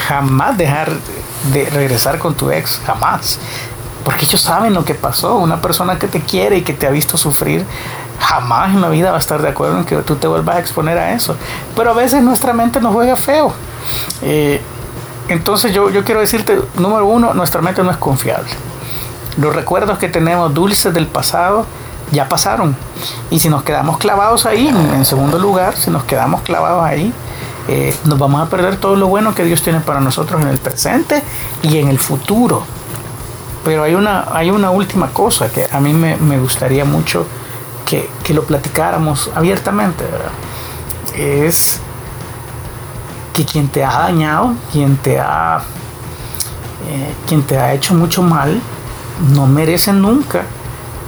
jamás 0.08 0.58
dejar 0.58 0.92
de 1.52 1.70
regresar 1.70 2.18
con 2.18 2.34
tu 2.34 2.50
ex, 2.50 2.80
jamás. 2.84 3.38
Porque 4.04 4.24
ellos 4.24 4.40
saben 4.40 4.74
lo 4.74 4.84
que 4.84 4.94
pasó. 4.94 5.36
Una 5.36 5.60
persona 5.60 5.98
que 5.98 6.08
te 6.08 6.20
quiere 6.20 6.58
y 6.58 6.62
que 6.62 6.72
te 6.72 6.86
ha 6.86 6.90
visto 6.90 7.16
sufrir, 7.16 7.64
jamás 8.20 8.74
en 8.74 8.80
la 8.80 8.88
vida 8.88 9.10
va 9.10 9.16
a 9.16 9.20
estar 9.20 9.40
de 9.40 9.48
acuerdo 9.48 9.78
en 9.78 9.84
que 9.84 9.96
tú 9.98 10.16
te 10.16 10.26
vuelvas 10.26 10.56
a 10.56 10.58
exponer 10.60 10.98
a 10.98 11.12
eso. 11.12 11.36
Pero 11.74 11.90
a 11.90 11.94
veces 11.94 12.22
nuestra 12.22 12.52
mente 12.52 12.80
nos 12.80 12.92
juega 12.92 13.16
feo. 13.16 13.52
Eh, 14.22 14.60
entonces 15.28 15.72
yo, 15.72 15.90
yo 15.90 16.04
quiero 16.04 16.20
decirte, 16.20 16.60
número 16.78 17.06
uno, 17.06 17.34
nuestra 17.34 17.60
mente 17.60 17.82
no 17.82 17.90
es 17.90 17.96
confiable. 17.96 18.50
Los 19.38 19.54
recuerdos 19.54 19.98
que 19.98 20.08
tenemos 20.08 20.52
dulces 20.54 20.94
del 20.94 21.06
pasado 21.06 21.66
ya 22.12 22.28
pasaron. 22.28 22.76
Y 23.30 23.38
si 23.38 23.48
nos 23.48 23.62
quedamos 23.62 23.98
clavados 23.98 24.46
ahí, 24.46 24.68
en 24.68 25.04
segundo 25.04 25.38
lugar, 25.38 25.76
si 25.76 25.90
nos 25.90 26.04
quedamos 26.04 26.42
clavados 26.42 26.84
ahí, 26.84 27.12
eh, 27.68 27.96
nos 28.04 28.18
vamos 28.18 28.40
a 28.40 28.48
perder 28.48 28.76
todo 28.76 28.94
lo 28.94 29.08
bueno 29.08 29.34
que 29.34 29.44
Dios 29.44 29.60
tiene 29.62 29.80
para 29.80 30.00
nosotros 30.00 30.40
en 30.40 30.48
el 30.48 30.58
presente 30.58 31.22
y 31.62 31.78
en 31.78 31.88
el 31.88 31.98
futuro. 31.98 32.62
Pero 33.64 33.82
hay 33.82 33.94
una, 33.94 34.28
hay 34.32 34.50
una 34.50 34.70
última 34.70 35.08
cosa 35.08 35.48
que 35.48 35.66
a 35.70 35.80
mí 35.80 35.92
me, 35.92 36.38
gustaría 36.38 36.84
mucho 36.84 37.26
que, 37.86 38.34
lo 38.34 38.44
platicáramos 38.44 39.30
abiertamente, 39.34 40.04
Es 41.14 41.80
que 43.32 43.44
quien 43.44 43.68
te 43.68 43.84
ha 43.84 43.98
dañado, 43.98 44.54
quien 44.72 44.96
te 44.96 45.18
ha, 45.18 45.62
eh, 46.88 47.14
quien 47.26 47.42
te 47.42 47.58
ha 47.58 47.72
hecho 47.72 47.94
mucho 47.94 48.22
mal, 48.22 48.60
no 49.32 49.46
merece 49.46 49.92
nunca 49.92 50.42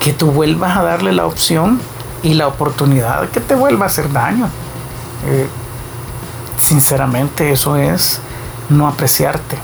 que 0.00 0.12
tú 0.12 0.30
vuelvas 0.30 0.76
a 0.76 0.82
darle 0.82 1.12
la 1.12 1.26
opción 1.26 1.80
y 2.22 2.34
la 2.34 2.46
oportunidad 2.46 3.22
de 3.22 3.28
que 3.28 3.40
te 3.40 3.54
vuelva 3.54 3.86
a 3.86 3.88
hacer 3.88 4.10
daño. 4.12 4.48
Eh, 5.26 5.48
sinceramente 6.56 7.52
eso 7.52 7.76
es 7.76 8.20
no 8.68 8.86
apreciarte 8.86 9.58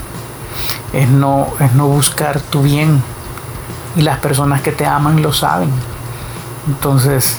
es 0.94 1.08
no, 1.08 1.48
es 1.60 1.72
no 1.74 1.88
buscar 1.88 2.40
tu 2.40 2.62
bien. 2.62 3.02
Y 3.96 4.02
las 4.02 4.18
personas 4.18 4.62
que 4.62 4.72
te 4.72 4.86
aman 4.86 5.22
lo 5.22 5.32
saben. 5.32 5.70
Entonces 6.68 7.38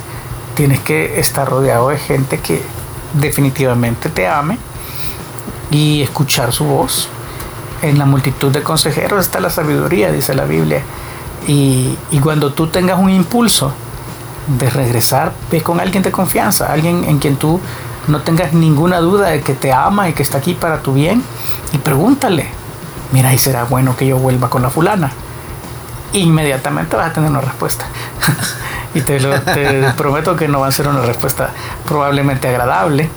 tienes 0.56 0.80
que 0.80 1.20
estar 1.20 1.48
rodeado 1.48 1.90
de 1.90 1.98
gente 1.98 2.40
que 2.40 2.62
definitivamente 3.14 4.10
te 4.10 4.28
ame 4.28 4.58
y 5.72 6.02
escuchar 6.02 6.52
su 6.52 6.66
voz. 6.66 7.10
En 7.82 8.00
la 8.00 8.06
multitud 8.06 8.52
de 8.52 8.64
consejeros 8.64 9.26
está 9.26 9.40
la 9.40 9.50
sabiduría, 9.50 10.12
dice 10.12 10.34
la 10.34 10.46
Biblia. 10.46 10.82
Y, 11.48 11.98
cuando 12.24 12.54
tú 12.54 12.68
tengas 12.68 12.98
un 12.98 13.12
impulso 13.12 13.72
de 14.48 14.70
regresar, 14.70 15.34
ve 15.52 15.62
con 15.62 15.80
alguien 15.80 16.02
de 16.02 16.12
confianza, 16.12 16.72
alguien 16.72 17.04
en 17.04 17.20
quien 17.20 17.36
tú 17.36 17.60
no 18.08 18.22
tengas 18.22 18.54
ninguna 18.54 19.00
duda 19.00 19.28
de 19.30 19.42
que 19.42 19.54
te 19.54 19.72
ama 19.72 20.10
y 20.10 20.14
que 20.14 20.24
está 20.24 20.38
aquí 20.38 20.54
para 20.54 20.82
tu 20.82 20.94
bien, 20.94 21.24
y 21.74 21.78
pregúntale, 21.78 22.48
mira, 23.12 23.34
y 23.34 23.38
será 23.38 23.66
bueno 23.66 23.96
que 23.96 24.08
yo 24.08 24.18
vuelva 24.18 24.50
con 24.50 24.62
la 24.62 24.70
fulana. 24.70 25.12
Inmediatamente 26.14 26.96
vas 26.96 27.12
a 27.12 27.14
tener 27.14 27.30
una 27.30 27.42
respuesta. 27.42 27.86
y 28.96 29.02
te, 29.02 29.20
prometo 29.98 30.38
que 30.38 30.48
no 30.48 30.62
va 30.62 30.68
a 30.68 30.72
ser 30.72 30.88
una 30.88 31.02
respuesta 31.02 31.52
probablemente 31.86 32.48
agradable. 32.48 33.10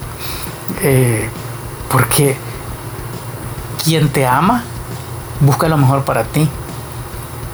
Eh, 0.83 1.29
porque 1.89 2.37
quien 3.83 4.09
te 4.11 4.27
ama 4.27 4.65
busca 5.41 5.69
lo 5.69 5.79
mejor 5.79 6.03
para 6.03 6.25
ti. 6.25 6.49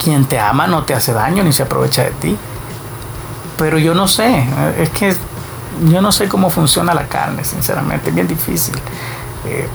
Quien 0.03 0.25
te 0.25 0.41
ama 0.41 0.67
no 0.67 0.85
te 0.85 0.95
hace 0.95 1.13
daño 1.13 1.45
ni 1.45 1.53
se 1.53 1.63
aprovecha 1.63 2.03
de 2.03 2.11
ti. 2.13 2.37
Pero 3.59 3.79
yo 3.79 3.95
no 3.95 4.09
sé, 4.09 4.47
es 4.79 4.89
que 4.89 5.15
yo 5.87 6.01
no 6.01 6.11
sé 6.11 6.27
cómo 6.27 6.51
funciona 6.51 6.95
la 6.95 7.07
carne, 7.07 7.45
sinceramente, 7.45 8.09
es 8.09 8.15
bien 8.15 8.27
difícil. 8.27 8.75
Eh, 9.45 9.69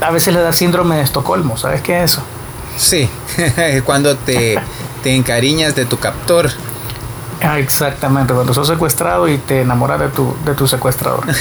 a 0.00 0.10
veces 0.10 0.32
le 0.32 0.40
da 0.40 0.52
síndrome 0.52 0.96
de 0.96 1.02
Estocolmo, 1.02 1.56
¿sabes 1.58 1.82
qué 1.82 1.98
es 1.98 2.12
eso? 2.12 2.22
Sí, 2.78 3.10
cuando 3.84 4.16
te 4.16 4.62
encariñas 5.04 5.74
de 5.74 5.86
tu 5.86 5.98
captor. 5.98 6.50
Ah, 7.42 7.58
exactamente, 7.58 8.34
cuando 8.34 8.52
sos 8.52 8.68
secuestrado 8.68 9.28
y 9.28 9.38
te 9.38 9.62
enamoras 9.62 9.98
de 10.00 10.08
tu, 10.08 10.36
de 10.44 10.54
tu 10.54 10.66
secuestrador. 10.66 11.24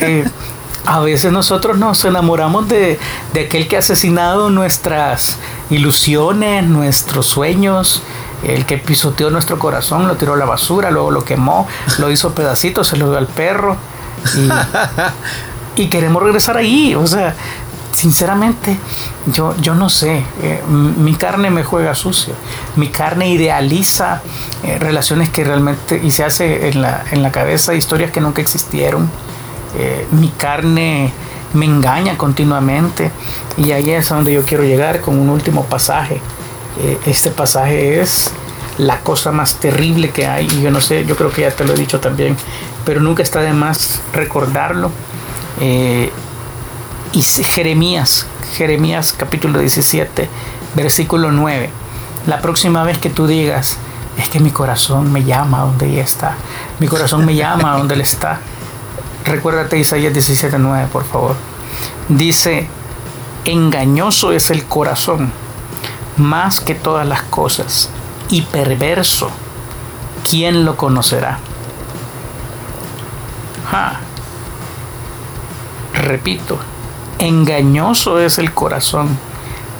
Eh, 0.00 0.28
a 0.86 1.00
veces 1.00 1.32
nosotros 1.32 1.78
nos 1.78 2.04
enamoramos 2.04 2.68
de, 2.68 2.98
de, 3.32 3.40
aquel 3.40 3.68
que 3.68 3.76
ha 3.76 3.78
asesinado 3.78 4.50
nuestras 4.50 5.38
ilusiones, 5.70 6.64
nuestros 6.64 7.26
sueños, 7.26 8.02
el 8.42 8.66
que 8.66 8.76
pisoteó 8.76 9.30
nuestro 9.30 9.58
corazón, 9.58 10.06
lo 10.06 10.16
tiró 10.16 10.34
a 10.34 10.36
la 10.36 10.44
basura, 10.44 10.90
luego 10.90 11.10
lo 11.10 11.24
quemó, 11.24 11.66
lo 11.98 12.10
hizo 12.10 12.34
pedacitos, 12.34 12.88
se 12.88 12.96
lo 12.98 13.08
dio 13.08 13.18
al 13.18 13.26
perro. 13.28 13.76
Y, 14.36 14.48
y 15.82 15.88
queremos 15.88 16.22
regresar 16.22 16.56
ahí. 16.56 16.94
O 16.94 17.06
sea, 17.06 17.34
sinceramente, 17.94 18.76
yo, 19.26 19.54
yo 19.60 19.74
no 19.74 19.88
sé, 19.88 20.22
eh, 20.42 20.62
mi 20.68 21.14
carne 21.14 21.50
me 21.50 21.64
juega 21.64 21.94
sucio, 21.94 22.34
mi 22.76 22.88
carne 22.88 23.28
idealiza 23.28 24.20
eh, 24.62 24.78
relaciones 24.78 25.30
que 25.30 25.44
realmente, 25.44 26.00
y 26.02 26.10
se 26.10 26.24
hace 26.24 26.68
en 26.68 26.82
la, 26.82 27.04
en 27.10 27.22
la 27.22 27.30
cabeza 27.30 27.74
historias 27.74 28.10
que 28.10 28.20
nunca 28.20 28.42
existieron, 28.42 29.08
eh, 29.78 30.06
mi 30.12 30.28
carne 30.28 31.12
me 31.54 31.66
engaña 31.66 32.18
continuamente, 32.18 33.10
y 33.56 33.70
ahí 33.70 33.90
es 33.90 34.10
a 34.10 34.16
donde 34.16 34.32
yo 34.32 34.44
quiero 34.44 34.64
llegar 34.64 35.00
con 35.00 35.18
un 35.18 35.28
último 35.28 35.64
pasaje. 35.64 36.20
este 37.06 37.30
pasaje 37.30 38.00
es 38.00 38.32
la 38.78 38.98
cosa 38.98 39.30
más 39.30 39.54
terrible 39.60 40.10
que 40.10 40.26
hay, 40.26 40.46
y 40.46 40.62
yo 40.62 40.72
no 40.72 40.80
sé, 40.80 41.06
yo 41.06 41.14
creo 41.14 41.30
que 41.30 41.42
ya 41.42 41.50
te 41.52 41.64
lo 41.64 41.74
he 41.74 41.76
dicho 41.76 42.00
también, 42.00 42.36
pero 42.84 43.00
nunca 43.00 43.22
está 43.22 43.40
de 43.40 43.52
más 43.52 44.00
recordarlo 44.12 44.90
Y 47.14 47.22
Jeremías, 47.22 48.26
Jeremías 48.56 49.14
capítulo 49.16 49.60
17, 49.60 50.28
versículo 50.74 51.30
9. 51.30 51.70
La 52.26 52.40
próxima 52.40 52.82
vez 52.82 52.98
que 52.98 53.08
tú 53.08 53.28
digas, 53.28 53.76
es 54.18 54.28
que 54.28 54.40
mi 54.40 54.50
corazón 54.50 55.12
me 55.12 55.22
llama 55.22 55.60
donde 55.60 55.86
ella 55.86 56.02
está, 56.02 56.34
mi 56.80 56.88
corazón 56.88 57.24
me 57.24 57.36
llama 57.36 57.70
donde 57.78 57.94
él 57.94 58.00
está. 58.00 58.40
Recuérdate 59.24 59.78
Isaías 59.78 60.12
17, 60.12 60.58
9, 60.58 60.88
por 60.92 61.04
favor. 61.04 61.36
Dice, 62.08 62.68
engañoso 63.44 64.32
es 64.32 64.50
el 64.50 64.64
corazón 64.64 65.30
más 66.16 66.60
que 66.60 66.74
todas 66.74 67.06
las 67.06 67.22
cosas 67.22 67.90
y 68.28 68.42
perverso. 68.42 69.30
¿Quién 70.28 70.64
lo 70.64 70.76
conocerá? 70.76 71.38
Repito, 75.92 76.58
engañoso 77.18 78.20
es 78.20 78.38
el 78.38 78.52
corazón 78.52 79.18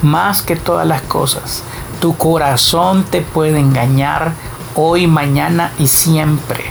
más 0.03 0.43
que 0.43 0.57
todas 0.57 0.87
las 0.87 1.03
cosas. 1.03 1.63
Tu 2.01 2.17
corazón 2.17 3.05
te 3.05 3.23
puede 3.23 3.59
engañar 3.59 4.33
hoy, 4.75 5.07
mañana 5.07 5.73
y 5.79 5.87
siempre. 5.87 6.65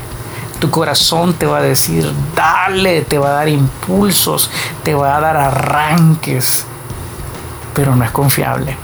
Tu 0.59 0.69
corazón 0.69 1.33
te 1.33 1.45
va 1.45 1.57
a 1.57 1.61
decir, 1.61 2.09
dale, 2.35 3.01
te 3.01 3.17
va 3.17 3.29
a 3.29 3.33
dar 3.33 3.49
impulsos, 3.49 4.49
te 4.83 4.93
va 4.93 5.17
a 5.17 5.19
dar 5.19 5.35
arranques, 5.35 6.65
pero 7.73 7.95
no 7.95 8.05
es 8.05 8.11
confiable. 8.11 8.77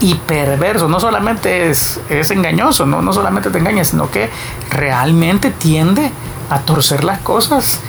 Y 0.00 0.14
perverso, 0.14 0.88
no 0.88 1.00
solamente 1.00 1.70
es, 1.70 2.00
es 2.08 2.30
engañoso, 2.30 2.86
¿no? 2.86 3.02
no 3.02 3.12
solamente 3.12 3.50
te 3.50 3.58
engaña, 3.58 3.84
sino 3.84 4.10
que 4.10 4.30
realmente 4.70 5.50
tiende 5.50 6.10
a 6.48 6.60
torcer 6.60 7.04
las 7.04 7.20
cosas 7.20 7.80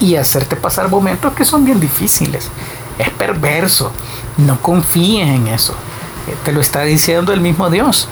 y 0.00 0.16
hacerte 0.16 0.56
pasar 0.56 0.90
momentos 0.90 1.32
que 1.34 1.44
son 1.44 1.64
bien 1.64 1.80
difíciles. 1.80 2.50
Es 2.98 3.10
perverso. 3.10 3.92
No 4.36 4.60
confíes 4.60 5.28
en 5.28 5.48
eso. 5.48 5.74
Eh, 6.28 6.36
te 6.44 6.52
lo 6.52 6.60
está 6.60 6.82
diciendo 6.82 7.32
el 7.32 7.40
mismo 7.40 7.70
Dios. 7.70 8.08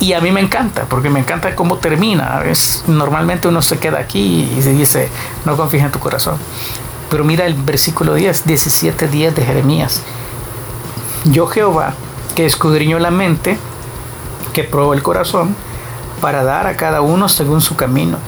Y 0.00 0.14
a 0.14 0.20
mí 0.20 0.32
me 0.32 0.40
encanta, 0.40 0.86
porque 0.86 1.10
me 1.10 1.20
encanta 1.20 1.54
cómo 1.54 1.78
termina. 1.78 2.42
Es, 2.44 2.84
normalmente 2.88 3.46
uno 3.46 3.62
se 3.62 3.78
queda 3.78 4.00
aquí 4.00 4.50
y 4.56 4.62
se 4.62 4.72
dice, 4.72 5.08
no 5.44 5.56
confíes 5.56 5.84
en 5.84 5.92
tu 5.92 6.00
corazón. 6.00 6.38
Pero 7.08 7.24
mira 7.24 7.46
el 7.46 7.54
versículo 7.54 8.14
10, 8.14 8.44
17, 8.46 9.06
10 9.06 9.36
de 9.36 9.44
Jeremías. 9.44 10.02
Yo 11.24 11.46
Jehová, 11.46 11.94
que 12.34 12.46
escudriñó 12.46 12.98
la 12.98 13.12
mente, 13.12 13.58
que 14.52 14.64
probó 14.64 14.92
el 14.92 15.02
corazón, 15.02 15.54
para 16.20 16.42
dar 16.42 16.66
a 16.66 16.76
cada 16.76 17.00
uno 17.00 17.28
según 17.28 17.60
su 17.60 17.76
camino, 17.76 18.18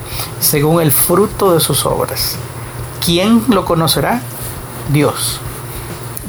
según 0.40 0.80
el 0.80 0.92
fruto 0.92 1.54
de 1.54 1.60
sus 1.60 1.86
obras. 1.86 2.36
¿Quién 3.04 3.44
lo 3.48 3.66
conocerá? 3.66 4.22
Dios. 4.90 5.38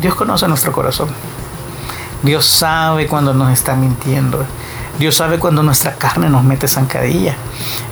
Dios 0.01 0.13
conoce 0.13 0.45
nuestro 0.49 0.73
corazón. 0.73 1.07
Dios 2.21 2.45
sabe 2.45 3.07
cuando 3.07 3.33
nos 3.33 3.53
está 3.53 3.75
mintiendo. 3.75 4.45
Dios 4.99 5.15
sabe 5.15 5.39
cuando 5.39 5.63
nuestra 5.63 5.95
carne 5.95 6.29
nos 6.29 6.43
mete 6.43 6.67
zancadilla. 6.67 7.35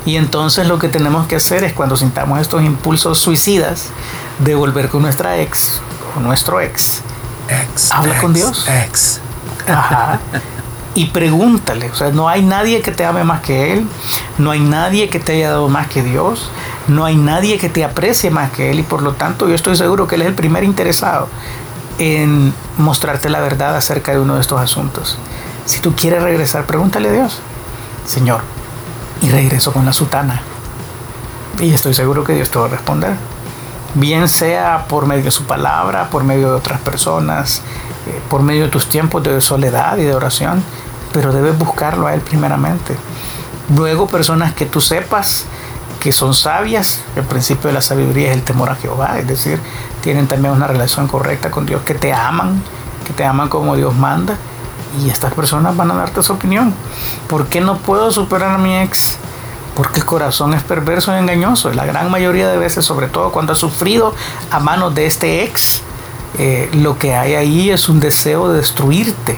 Y 0.06 0.18
entonces 0.18 0.68
lo 0.68 0.80
que 0.80 0.90
tenemos 0.90 1.28
que 1.28 1.38
hacer 1.38 1.64
es 1.64 1.72
cuando 1.72 1.96
sintamos 1.96 2.42
estos 2.42 2.62
impulsos 2.62 3.20
suicidas 3.20 3.88
de 4.40 4.54
volver 4.54 4.90
con 4.90 5.02
nuestra 5.02 5.38
ex 5.38 5.72
o 6.18 6.20
nuestro 6.20 6.60
ex. 6.60 7.02
Ex. 7.48 7.90
Habla 7.90 8.18
con 8.20 8.34
Dios. 8.34 8.68
Ex. 8.68 9.22
Ajá. 9.66 10.20
y 10.96 11.08
pregúntale. 11.08 11.90
O 11.90 11.96
sea, 11.96 12.12
no 12.12 12.30
hay 12.30 12.44
nadie 12.44 12.82
que 12.82 12.92
te 12.92 13.06
ame 13.06 13.24
más 13.24 13.42
que 13.42 13.74
Él, 13.74 13.88
no 14.38 14.52
hay 14.52 14.60
nadie 14.60 15.10
que 15.10 15.20
te 15.20 15.34
haya 15.34 15.52
dado 15.52 15.70
más 15.70 15.88
que 15.88 16.04
Dios, 16.04 16.50
no 16.88 17.06
hay 17.06 17.16
nadie 17.16 17.58
que 17.58 17.70
te 17.70 17.84
aprecie 17.84 18.30
más 18.30 18.52
que 18.52 18.72
Él 18.72 18.80
y 18.80 18.84
por 18.84 19.02
lo 19.02 19.14
tanto 19.14 19.48
yo 19.48 19.56
estoy 19.56 19.76
seguro 19.76 20.08
que 20.08 20.16
Él 20.16 20.22
es 20.22 20.28
el 20.28 20.36
primer 20.36 20.64
interesado 20.64 21.28
en 22.00 22.54
mostrarte 22.78 23.30
la 23.30 23.40
verdad 23.40 23.76
acerca 23.76 24.12
de 24.12 24.20
uno 24.20 24.36
de 24.36 24.42
estos 24.42 24.60
asuntos. 24.60 25.18
Si 25.66 25.80
tú 25.80 25.96
quieres 25.96 26.22
regresar, 26.22 26.66
pregúntale 26.66 27.10
a 27.10 27.14
Dios, 27.14 27.40
Señor, 28.06 28.42
y 29.22 29.30
regreso 29.30 29.72
con 29.72 29.86
la 29.86 29.94
sutana. 29.94 30.42
Y 31.60 31.74
estoy 31.74 31.94
seguro 31.94 32.24
que 32.24 32.34
Dios 32.34 32.50
te 32.50 32.60
va 32.60 32.66
a 32.66 32.70
responder. 32.70 33.16
Bien 33.96 34.28
sea 34.28 34.86
por 34.90 35.06
medio 35.06 35.26
de 35.26 35.32
su 35.32 35.46
palabra, 35.46 36.10
por 36.10 36.24
medio 36.24 36.50
de 36.50 36.56
otras 36.56 36.82
personas, 36.82 37.62
por 38.30 38.42
medio 38.42 38.64
de 38.64 38.70
tus 38.70 38.88
tiempos 38.88 39.24
de 39.24 39.40
soledad 39.42 39.98
y 39.98 40.04
de 40.04 40.16
oración, 40.16 40.64
pero 41.12 41.32
debes 41.32 41.58
buscarlo 41.58 42.08
a 42.08 42.14
Él 42.14 42.22
primeramente. 42.22 42.96
Luego 43.76 44.08
personas 44.08 44.54
que 44.54 44.66
tú 44.66 44.82
sepas 44.82 45.46
que 46.00 46.12
son 46.12 46.34
sabias, 46.34 47.02
el 47.16 47.24
principio 47.24 47.70
de 47.70 47.74
la 47.74 47.82
sabiduría 47.82 48.32
es 48.32 48.36
el 48.36 48.44
temor 48.44 48.70
a 48.70 48.76
Jehová, 48.76 49.20
es 49.20 49.28
decir, 49.28 49.58
tienen 50.02 50.28
también 50.28 50.54
una 50.54 50.68
relación 50.68 51.08
correcta 51.08 51.50
con 51.50 51.66
Dios, 51.66 51.82
que 51.84 51.94
te 51.94 52.12
aman, 52.12 52.62
que 53.08 53.14
te 53.14 53.24
aman 53.24 53.48
como 53.48 53.78
Dios 53.78 53.96
manda, 53.96 54.36
y 55.02 55.10
estas 55.10 55.34
personas 55.34 55.78
van 55.78 55.92
a 55.92 55.96
darte 55.96 56.22
su 56.22 56.34
opinión. 56.34 56.74
¿Por 57.28 57.48
qué 57.48 57.62
no 57.62 57.78
puedo 57.78 58.12
superar 58.12 58.52
a 58.52 58.58
mi 58.58 58.76
ex? 58.76 59.16
Porque 59.76 60.02
el 60.02 60.06
corazón 60.06 60.54
es 60.54 60.62
perverso 60.62 61.16
y 61.16 61.20
engañoso. 61.20 61.72
La 61.74 61.86
gran 61.86 62.12
mayoría 62.12 62.50
de 62.50 62.58
veces, 62.58 62.84
sobre 62.84 63.08
todo 63.08 63.32
cuando 63.32 63.54
has 63.54 63.60
sufrido 63.60 64.14
a 64.52 64.60
manos 64.60 64.94
de 64.94 65.06
este 65.06 65.44
ex, 65.44 65.82
eh, 66.38 66.70
lo 66.74 66.98
que 66.98 67.16
hay 67.16 67.36
ahí 67.36 67.70
es 67.70 67.90
un 67.90 68.00
deseo 68.00 68.50
de 68.50 68.58
destruirte. 68.58 69.38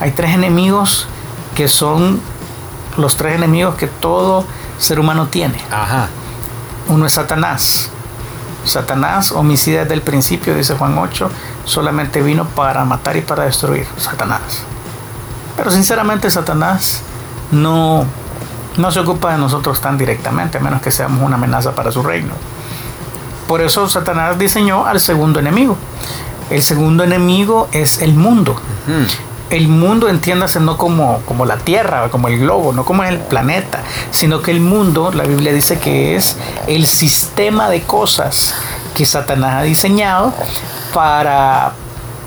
Hay 0.00 0.12
tres 0.12 0.34
enemigos 0.34 1.06
que 1.54 1.68
son 1.68 2.20
los 2.96 3.16
tres 3.16 3.36
enemigos 3.36 3.76
que 3.76 3.86
todo 3.86 4.44
ser 4.78 5.00
humano 5.00 5.28
tiene. 5.28 5.58
Uno 6.88 7.06
es 7.06 7.12
Satanás. 7.12 7.90
Satanás, 8.64 9.32
homicida 9.32 9.82
desde 9.82 9.94
el 9.94 10.02
principio, 10.02 10.54
dice 10.54 10.74
Juan 10.74 10.98
8, 10.98 11.30
solamente 11.64 12.22
vino 12.22 12.44
para 12.44 12.84
matar 12.84 13.16
y 13.16 13.22
para 13.22 13.44
destruir. 13.44 13.86
Satanás. 13.96 14.62
Pero 15.56 15.70
sinceramente 15.70 16.30
Satanás 16.30 17.02
no, 17.50 18.04
no 18.76 18.90
se 18.90 19.00
ocupa 19.00 19.32
de 19.32 19.38
nosotros 19.38 19.80
tan 19.80 19.96
directamente, 19.96 20.58
a 20.58 20.60
menos 20.60 20.82
que 20.82 20.90
seamos 20.90 21.22
una 21.22 21.36
amenaza 21.36 21.74
para 21.74 21.90
su 21.90 22.02
reino. 22.02 22.34
Por 23.46 23.62
eso 23.62 23.88
Satanás 23.88 24.38
diseñó 24.38 24.86
al 24.86 25.00
segundo 25.00 25.40
enemigo. 25.40 25.76
El 26.50 26.62
segundo 26.62 27.04
enemigo 27.04 27.68
es 27.72 28.00
el 28.00 28.14
mundo. 28.14 28.56
El 29.50 29.68
mundo, 29.68 30.08
entiéndase, 30.08 30.60
no 30.60 30.76
como, 30.76 31.20
como 31.26 31.44
la 31.46 31.56
Tierra, 31.56 32.08
como 32.10 32.28
el 32.28 32.38
globo, 32.38 32.72
no 32.72 32.84
como 32.84 33.04
el 33.04 33.18
planeta, 33.18 33.82
sino 34.10 34.42
que 34.42 34.50
el 34.50 34.60
mundo, 34.60 35.10
la 35.12 35.24
Biblia 35.24 35.52
dice 35.52 35.78
que 35.78 36.16
es 36.16 36.36
el 36.66 36.86
sistema 36.86 37.68
de 37.68 37.82
cosas 37.82 38.54
que 38.94 39.04
Satanás 39.04 39.54
ha 39.54 39.62
diseñado 39.62 40.34
para 40.92 41.72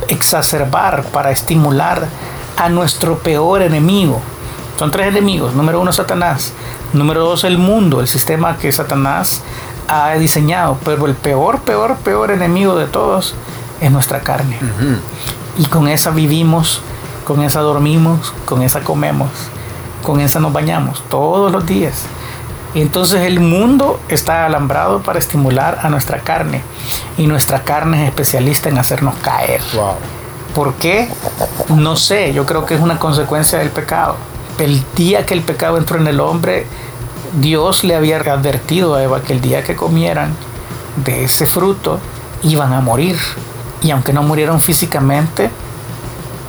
exacerbar, 0.08 1.04
para 1.06 1.32
estimular 1.32 2.08
a 2.58 2.70
nuestro 2.70 3.20
peor 3.20 3.62
enemigo. 3.62 4.20
Son 4.78 4.90
tres 4.90 5.08
enemigos. 5.08 5.54
Número 5.54 5.80
uno, 5.80 5.94
Satanás. 5.94 6.54
Número 6.94 7.24
dos, 7.24 7.44
el 7.44 7.58
mundo, 7.58 8.02
el 8.02 8.08
sistema 8.08 8.58
que 8.58 8.72
Satanás 8.72 9.42
ha 9.88 10.14
diseñado, 10.14 10.78
pero 10.84 11.06
el 11.06 11.14
peor, 11.16 11.60
peor, 11.60 11.98
peor 11.98 12.32
enemigo 12.32 12.76
de 12.76 12.86
todos 12.86 13.36
es 13.82 13.92
nuestra 13.92 14.22
carne. 14.22 14.58
Y 15.58 15.66
con 15.66 15.88
esa 15.88 16.12
vivimos, 16.12 16.82
con 17.26 17.42
esa 17.42 17.60
dormimos, 17.60 18.34
con 18.46 18.62
esa 18.62 18.82
comemos, 18.82 19.30
con 20.04 20.22
esa 20.22 20.40
nos 20.40 20.54
bañamos 20.54 21.04
todos 21.10 21.52
los 21.52 21.66
días. 21.66 22.04
Y 22.74 22.82
entonces 22.82 23.22
el 23.22 23.40
mundo 23.42 24.00
está 24.08 24.46
alambrado 24.46 25.02
para 25.02 25.20
estimular 25.20 25.80
a 25.84 25.90
nuestra 25.90 26.20
carne. 26.20 26.62
Y 27.18 27.28
nuestra 27.28 27.64
carne 27.64 28.04
es 28.04 28.10
especialista 28.10 28.70
en 28.70 28.78
hacernos 28.78 29.16
caer. 29.16 29.62
¿Por 30.56 30.76
qué? 30.76 31.10
No 31.70 31.96
sé, 31.96 32.34
yo 32.34 32.46
creo 32.46 32.66
que 32.66 32.76
es 32.76 32.82
una 32.82 32.98
consecuencia 32.98 33.60
del 33.60 33.70
pecado. 33.70 34.16
El 34.58 34.84
día 34.96 35.26
que 35.26 35.34
el 35.34 35.42
pecado 35.42 35.78
entró 35.78 36.00
en 36.00 36.08
el 36.08 36.20
hombre, 36.20 36.66
Dios 37.40 37.84
le 37.84 37.96
había 37.96 38.18
advertido 38.18 38.96
a 38.96 39.04
Eva 39.04 39.22
que 39.22 39.34
el 39.34 39.42
día 39.42 39.64
que 39.64 39.76
comieran 39.76 40.34
de 41.04 41.24
ese 41.26 41.48
fruto 41.48 42.00
iban 42.44 42.74
a 42.74 42.82
morir. 42.82 43.18
Y 43.82 43.92
aunque 43.92 44.14
no 44.14 44.24
murieron 44.24 44.62
físicamente, 44.62 45.50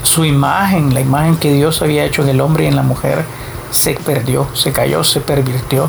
su 0.02 0.24
imagen, 0.24 0.92
la 0.92 1.00
imagen 1.00 1.36
que 1.36 1.52
Dios 1.52 1.80
había 1.82 2.04
hecho 2.04 2.22
en 2.22 2.28
el 2.28 2.40
hombre 2.40 2.64
y 2.64 2.66
en 2.66 2.76
la 2.76 2.82
mujer, 2.82 3.24
se 3.70 3.94
perdió, 3.94 4.48
se 4.54 4.72
cayó, 4.72 5.04
se 5.04 5.20
pervirtió. 5.20 5.88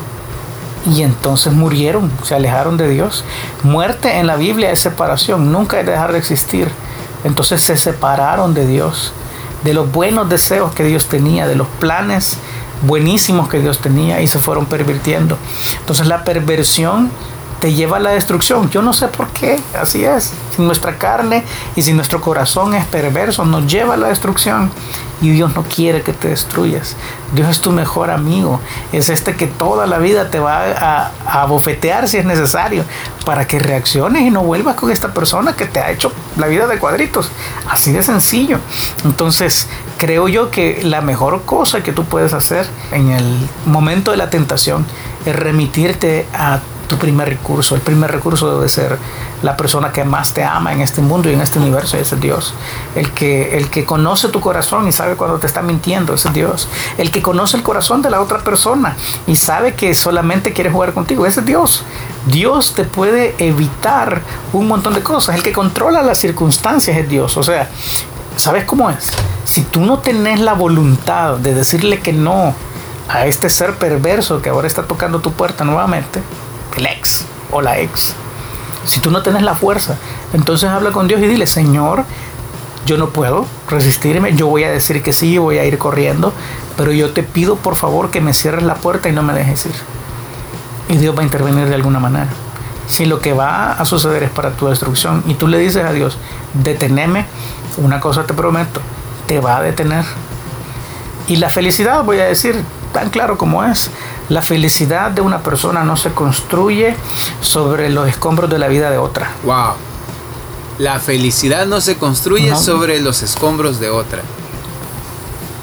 Y 0.86 1.02
entonces 1.02 1.54
murieron, 1.54 2.12
se 2.24 2.36
alejaron 2.36 2.78
de 2.78 2.90
Dios. 2.90 3.24
Muerte 3.64 4.20
en 4.20 4.28
la 4.28 4.36
Biblia 4.36 4.72
es 4.72 4.80
separación, 4.80 5.52
nunca 5.52 5.80
es 5.80 5.86
dejar 5.86 6.12
de 6.12 6.20
existir. 6.20 6.70
Entonces 7.24 7.62
se 7.62 7.78
separaron 7.78 8.54
de 8.54 8.68
Dios, 8.68 9.14
de 9.64 9.74
los 9.74 9.92
buenos 9.92 10.30
deseos 10.30 10.74
que 10.74 10.84
Dios 10.84 11.08
tenía, 11.08 11.48
de 11.48 11.56
los 11.56 11.68
planes 11.80 12.38
buenísimos 12.86 13.48
que 13.48 13.60
Dios 13.60 13.80
tenía 13.80 14.22
y 14.22 14.28
se 14.28 14.40
fueron 14.40 14.66
pervirtiendo. 14.66 15.38
Entonces 15.80 16.08
la 16.08 16.24
perversión 16.24 17.12
te 17.64 17.72
lleva 17.72 17.96
a 17.96 18.00
la 18.02 18.10
destrucción. 18.10 18.70
Yo 18.72 18.82
no 18.82 18.92
sé 18.92 19.08
por 19.08 19.30
qué, 19.30 19.58
así 19.82 20.04
es. 20.04 20.34
Si 20.54 20.62
nuestra 20.62 20.98
carne 20.98 21.46
y 21.78 21.82
si 21.82 21.94
nuestro 21.94 22.20
corazón 22.20 22.74
es 22.74 22.86
perverso, 22.86 23.46
nos 23.46 23.72
lleva 23.72 23.94
a 23.94 23.98
la 23.98 24.10
destrucción. 24.10 24.70
Y 25.22 25.30
Dios 25.30 25.56
no 25.56 25.64
quiere 25.64 26.02
que 26.02 26.12
te 26.12 26.28
destruyas. 26.28 26.98
Dios 27.32 27.48
es 27.48 27.62
tu 27.62 27.72
mejor 27.72 28.12
amigo. 28.12 28.60
Es 28.92 29.08
este 29.08 29.38
que 29.38 29.48
toda 29.48 29.88
la 29.88 29.98
vida 30.00 30.30
te 30.30 30.40
va 30.40 30.66
a, 30.74 31.12
a 31.26 31.46
bofetear 31.46 32.10
si 32.10 32.18
es 32.18 32.26
necesario 32.26 32.84
para 33.26 33.48
que 33.48 33.60
reacciones 33.60 34.24
y 34.24 34.30
no 34.30 34.44
vuelvas 34.44 34.76
con 34.76 34.92
esta 34.92 35.14
persona 35.14 35.56
que 35.56 35.66
te 35.66 35.80
ha 35.80 35.90
hecho 35.90 36.12
la 36.36 36.48
vida 36.48 36.68
de 36.68 36.78
cuadritos. 36.80 37.32
Así 37.70 37.94
de 37.94 38.04
sencillo. 38.04 38.60
Entonces, 39.06 39.70
creo 39.98 40.28
yo 40.28 40.52
que 40.52 40.82
la 40.84 41.00
mejor 41.00 41.44
cosa 41.44 41.82
que 41.82 41.94
tú 41.94 42.04
puedes 42.04 42.34
hacer 42.34 42.68
en 42.92 43.12
el 43.12 43.50
momento 43.66 44.12
de 44.12 44.18
la 44.18 44.30
tentación 44.30 44.86
es 45.26 45.34
remitirte 45.34 46.28
a 46.34 46.60
primer 46.98 47.30
recurso. 47.30 47.76
El 47.76 47.82
primer 47.82 48.12
recurso 48.12 48.56
debe 48.56 48.70
ser 48.70 48.98
la 49.42 49.58
persona 49.58 49.92
que 49.92 50.04
más 50.04 50.34
te 50.34 50.44
ama 50.44 50.74
en 50.74 50.82
este 50.82 51.02
mundo 51.02 51.30
y 51.30 51.34
en 51.34 51.42
este 51.42 51.60
universo, 51.60 51.98
ese 51.98 52.16
es 52.16 52.22
Dios. 52.22 52.54
El 52.96 53.12
que, 53.12 53.58
el 53.58 53.70
que 53.70 53.86
conoce 53.86 54.30
tu 54.30 54.40
corazón 54.40 54.88
y 54.88 54.92
sabe 54.92 55.16
cuando 55.16 55.38
te 55.38 55.48
está 55.48 55.62
mintiendo, 55.62 56.14
ese 56.14 56.30
es 56.30 56.34
Dios. 56.34 56.68
El 56.98 57.12
que 57.12 57.22
conoce 57.22 57.58
el 57.58 57.64
corazón 57.64 58.02
de 58.02 58.10
la 58.10 58.22
otra 58.22 58.40
persona 58.40 58.96
y 59.28 59.36
sabe 59.36 59.74
que 59.74 59.94
solamente 59.96 60.54
quiere 60.54 60.70
jugar 60.70 60.94
contigo, 60.94 61.26
ese 61.26 61.42
es 61.42 61.46
Dios. 61.46 61.84
Dios 62.26 62.74
te 62.74 62.86
puede 62.86 63.36
evitar 63.38 64.22
un 64.54 64.68
montón 64.68 64.94
de 64.94 65.02
cosas. 65.02 65.36
El 65.36 65.44
que 65.44 65.52
controla 65.52 66.02
las 66.04 66.18
circunstancias 66.18 66.98
es 66.98 67.10
Dios. 67.10 67.36
O 67.38 67.44
sea, 67.44 67.70
¿sabes 68.38 68.66
cómo 68.66 68.90
es? 68.90 69.12
Si 69.44 69.64
tú 69.64 69.82
no 69.82 70.00
tenés 70.00 70.40
la 70.40 70.54
voluntad 70.54 71.38
de 71.38 71.54
decirle 71.54 72.00
que 72.00 72.14
no 72.14 72.56
a 73.10 73.26
este 73.26 73.50
ser 73.50 73.76
perverso 73.76 74.42
que 74.42 74.50
ahora 74.50 74.68
está 74.68 74.84
tocando 74.84 75.20
tu 75.20 75.34
puerta 75.34 75.66
nuevamente, 75.66 76.22
el 76.78 76.88
ex 76.88 77.26
o 77.52 77.62
la 77.62 77.80
ex. 77.80 78.16
Si 78.86 79.00
tú 79.00 79.12
no 79.12 79.22
tienes 79.22 79.44
la 79.44 79.56
fuerza, 79.56 79.98
entonces 80.34 80.70
habla 80.70 80.92
con 80.92 81.08
Dios 81.08 81.22
y 81.22 81.28
dile, 81.28 81.48
Señor, 81.48 82.04
yo 82.86 82.98
no 82.98 83.10
puedo 83.10 83.46
resistirme, 83.70 84.36
yo 84.36 84.48
voy 84.48 84.66
a 84.66 84.72
decir 84.72 85.02
que 85.02 85.14
sí, 85.14 85.38
voy 85.38 85.58
a 85.58 85.66
ir 85.66 85.78
corriendo, 85.78 86.34
pero 86.76 86.92
yo 86.92 87.12
te 87.12 87.24
pido 87.24 87.56
por 87.56 87.76
favor 87.76 88.12
que 88.12 88.20
me 88.20 88.34
cierres 88.34 88.64
la 88.64 88.76
puerta 88.76 89.08
y 89.08 89.14
no 89.14 89.24
me 89.24 89.34
dejes 89.34 89.66
ir. 89.68 89.76
Y 90.90 90.98
Dios 90.98 91.16
va 91.16 91.22
a 91.22 91.24
intervenir 91.24 91.68
de 91.68 91.76
alguna 91.76 92.00
manera. 92.00 92.28
Si 92.88 93.06
lo 93.06 93.22
que 93.22 93.34
va 93.34 93.72
a 93.72 93.86
suceder 93.86 94.24
es 94.24 94.30
para 94.30 94.52
tu 94.52 94.68
destrucción 94.68 95.24
y 95.26 95.36
tú 95.36 95.48
le 95.48 95.58
dices 95.58 95.86
a 95.86 95.94
Dios, 95.94 96.18
deteneme, 96.54 97.26
una 97.78 98.02
cosa 98.02 98.24
te 98.24 98.34
prometo, 98.34 98.82
te 99.28 99.40
va 99.40 99.58
a 99.58 99.62
detener. 99.62 100.04
Y 101.28 101.38
la 101.38 101.50
felicidad, 101.50 102.04
voy 102.04 102.20
a 102.20 102.26
decir, 102.26 102.62
tan 102.92 103.10
claro 103.10 103.38
como 103.38 103.64
es, 103.64 103.90
la 104.34 104.42
felicidad 104.42 105.12
de 105.12 105.22
una 105.22 105.44
persona 105.44 105.84
no 105.84 105.96
se 105.96 106.12
construye 106.12 106.96
sobre 107.40 107.92
los 107.92 108.10
escombros 108.10 108.50
de 108.50 108.58
la 108.58 108.68
vida 108.68 108.90
de 108.90 108.98
otra. 108.98 109.32
Wow. 109.44 109.74
La 110.80 111.00
felicidad 111.00 111.68
no 111.68 111.82
se 111.82 111.98
construye 111.98 112.56
sobre 112.56 113.00
los 113.00 113.22
escombros 113.22 113.80
de 113.80 113.92
otra. 113.92 114.24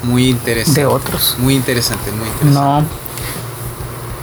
Muy 0.03 0.29
interesante. 0.29 0.79
De 0.79 0.85
otros. 0.85 1.35
Muy 1.37 1.55
interesante, 1.55 2.11
muy 2.13 2.29
interesante. 2.29 2.53
No. 2.53 2.85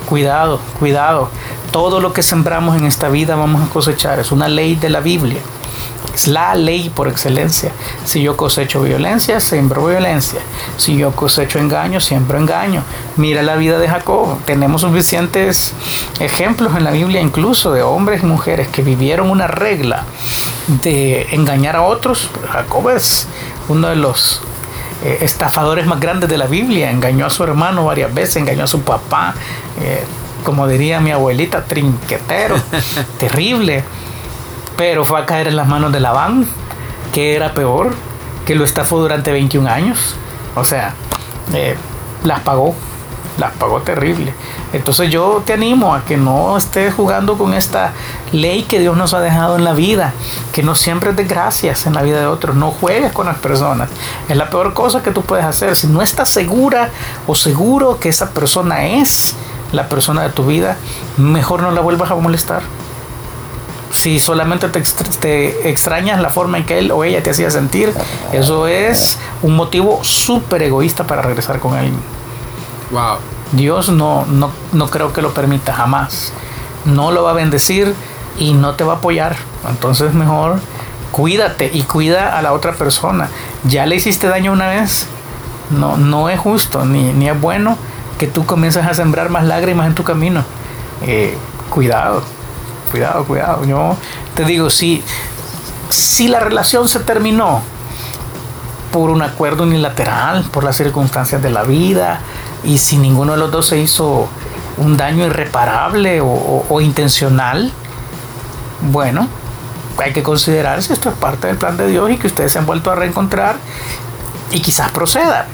Cuidado, 0.08 0.60
cuidado. 0.78 1.28
Todo 1.70 2.00
lo 2.00 2.14
que 2.14 2.22
sembramos 2.22 2.74
en 2.78 2.86
esta 2.86 3.10
vida 3.10 3.36
vamos 3.36 3.68
a 3.68 3.70
cosechar. 3.70 4.18
Es 4.18 4.32
una 4.32 4.48
ley 4.48 4.76
de 4.76 4.88
la 4.88 5.00
Biblia. 5.00 5.42
Es 6.14 6.26
la 6.26 6.54
ley 6.54 6.90
por 6.90 7.08
excelencia. 7.08 7.70
Si 8.04 8.22
yo 8.22 8.36
cosecho 8.36 8.82
violencia, 8.82 9.40
siembro 9.40 9.86
violencia. 9.86 10.40
Si 10.76 10.96
yo 10.96 11.12
cosecho 11.12 11.58
engaño, 11.58 12.00
siembro 12.00 12.38
engaño. 12.38 12.82
Mira 13.16 13.42
la 13.42 13.56
vida 13.56 13.78
de 13.78 13.88
Jacob. 13.88 14.38
Tenemos 14.44 14.80
suficientes 14.80 15.74
ejemplos 16.18 16.76
en 16.76 16.84
la 16.84 16.90
Biblia, 16.90 17.20
incluso 17.20 17.72
de 17.72 17.82
hombres 17.82 18.22
y 18.22 18.26
mujeres 18.26 18.68
que 18.68 18.82
vivieron 18.82 19.30
una 19.30 19.46
regla 19.46 20.04
de 20.82 21.28
engañar 21.32 21.76
a 21.76 21.82
otros. 21.82 22.30
Jacob 22.50 22.88
es 22.90 23.28
uno 23.68 23.88
de 23.88 23.96
los 23.96 24.40
eh, 25.04 25.18
estafadores 25.20 25.86
más 25.86 26.00
grandes 26.00 26.28
de 26.28 26.38
la 26.38 26.46
Biblia. 26.46 26.90
Engañó 26.90 27.26
a 27.26 27.30
su 27.30 27.44
hermano 27.44 27.84
varias 27.84 28.12
veces, 28.12 28.36
engañó 28.36 28.64
a 28.64 28.68
su 28.68 28.80
papá. 28.82 29.34
Eh, 29.80 30.04
como 30.42 30.66
diría 30.66 31.00
mi 31.00 31.10
abuelita, 31.10 31.64
trinquetero, 31.64 32.56
terrible 33.18 33.84
pero 34.78 35.04
fue 35.04 35.20
a 35.20 35.26
caer 35.26 35.48
en 35.48 35.56
las 35.56 35.66
manos 35.66 35.90
de 35.92 35.98
Labán, 35.98 36.46
que 37.12 37.34
era 37.34 37.52
peor, 37.52 37.90
que 38.46 38.54
lo 38.54 38.64
estafó 38.64 39.00
durante 39.00 39.32
21 39.32 39.68
años. 39.68 40.14
O 40.54 40.64
sea, 40.64 40.94
eh, 41.52 41.76
las 42.22 42.40
pagó, 42.40 42.76
las 43.38 43.52
pagó 43.54 43.80
terrible. 43.80 44.32
Entonces 44.72 45.10
yo 45.10 45.42
te 45.44 45.54
animo 45.54 45.96
a 45.96 46.04
que 46.04 46.16
no 46.16 46.56
estés 46.56 46.94
jugando 46.94 47.36
con 47.36 47.54
esta 47.54 47.90
ley 48.30 48.62
que 48.62 48.78
Dios 48.78 48.96
nos 48.96 49.14
ha 49.14 49.20
dejado 49.20 49.56
en 49.56 49.64
la 49.64 49.72
vida, 49.72 50.12
que 50.52 50.62
no 50.62 50.76
siempre 50.76 51.10
es 51.10 51.16
de 51.16 51.24
gracias 51.24 51.86
en 51.86 51.94
la 51.94 52.02
vida 52.02 52.20
de 52.20 52.28
otros, 52.28 52.54
no 52.54 52.70
juegues 52.70 53.10
con 53.10 53.26
las 53.26 53.38
personas. 53.38 53.90
Es 54.28 54.36
la 54.36 54.48
peor 54.48 54.74
cosa 54.74 55.02
que 55.02 55.10
tú 55.10 55.22
puedes 55.22 55.44
hacer. 55.44 55.74
Si 55.74 55.88
no 55.88 56.02
estás 56.02 56.28
segura 56.28 56.90
o 57.26 57.34
seguro 57.34 57.98
que 57.98 58.10
esa 58.10 58.30
persona 58.30 58.86
es 58.86 59.34
la 59.72 59.88
persona 59.88 60.22
de 60.22 60.30
tu 60.30 60.46
vida, 60.46 60.76
mejor 61.16 61.62
no 61.62 61.72
la 61.72 61.80
vuelvas 61.80 62.12
a 62.12 62.14
molestar 62.14 62.62
si 63.90 64.18
solamente 64.18 64.68
te, 64.68 65.70
extrañas 65.70 66.20
la 66.20 66.30
forma 66.30 66.58
en 66.58 66.66
que 66.66 66.78
él 66.78 66.90
o 66.90 67.04
ella 67.04 67.22
te 67.22 67.30
hacía 67.30 67.50
sentir, 67.50 67.92
eso 68.32 68.66
es 68.66 69.18
un 69.42 69.56
motivo 69.56 70.00
súper 70.02 70.62
egoísta 70.62 71.04
para 71.04 71.22
regresar 71.22 71.58
con 71.58 71.76
él. 71.78 71.92
Wow. 72.90 73.18
Dios 73.52 73.88
no, 73.88 74.26
no, 74.26 74.50
no 74.72 74.90
creo 74.90 75.12
que 75.12 75.22
lo 75.22 75.32
permita 75.32 75.72
jamás. 75.72 76.32
No 76.84 77.10
lo 77.12 77.24
va 77.24 77.30
a 77.30 77.34
bendecir 77.34 77.94
y 78.38 78.52
no 78.52 78.74
te 78.74 78.84
va 78.84 78.94
a 78.94 78.96
apoyar. 78.96 79.36
Entonces 79.68 80.14
mejor 80.14 80.60
cuídate 81.12 81.70
y 81.72 81.82
cuida 81.82 82.36
a 82.36 82.42
la 82.42 82.52
otra 82.52 82.74
persona. 82.74 83.28
Ya 83.64 83.86
le 83.86 83.96
hiciste 83.96 84.26
daño 84.26 84.52
una 84.52 84.68
vez. 84.68 85.06
No, 85.70 85.96
no 85.96 86.28
es 86.28 86.38
justo 86.38 86.84
ni, 86.84 87.12
ni 87.12 87.28
es 87.28 87.38
bueno 87.38 87.76
que 88.18 88.26
tú 88.26 88.46
comiences 88.46 88.84
a 88.84 88.94
sembrar 88.94 89.28
más 89.30 89.44
lágrimas 89.44 89.86
en 89.86 89.94
tu 89.94 90.02
camino. 90.02 90.44
Eh, 91.02 91.36
cuidado 91.70 92.22
cuidado, 92.88 93.24
cuidado. 93.24 93.64
Yo 93.64 93.96
te 94.34 94.44
digo, 94.44 94.70
si, 94.70 95.02
si 95.90 96.28
la 96.28 96.40
relación 96.40 96.88
se 96.88 97.00
terminó 97.00 97.62
por 98.92 99.10
un 99.10 99.22
acuerdo 99.22 99.64
unilateral, 99.64 100.44
por 100.50 100.64
las 100.64 100.76
circunstancias 100.76 101.42
de 101.42 101.50
la 101.50 101.62
vida, 101.62 102.20
y 102.64 102.78
si 102.78 102.96
ninguno 102.96 103.32
de 103.32 103.38
los 103.38 103.50
dos 103.50 103.66
se 103.66 103.78
hizo 103.78 104.28
un 104.78 104.96
daño 104.96 105.26
irreparable 105.26 106.20
o, 106.22 106.80
intencional, 106.80 107.72
bueno, 108.92 109.28
hay 109.98 110.12
que 110.12 110.22
considerar 110.22 110.82
si 110.82 110.92
esto 110.92 111.10
es 111.10 111.16
parte 111.16 111.48
del 111.48 111.56
plan 111.56 111.76
de 111.76 111.88
Dios 111.88 112.10
y 112.10 112.16
que 112.16 112.28
ustedes 112.28 112.52
se 112.52 112.58
han 112.58 112.66
vuelto 112.66 112.90
a 112.90 112.94
reencontrar 112.94 113.56
y 114.50 114.60
quizás 114.60 114.90
proceda. 114.92 115.46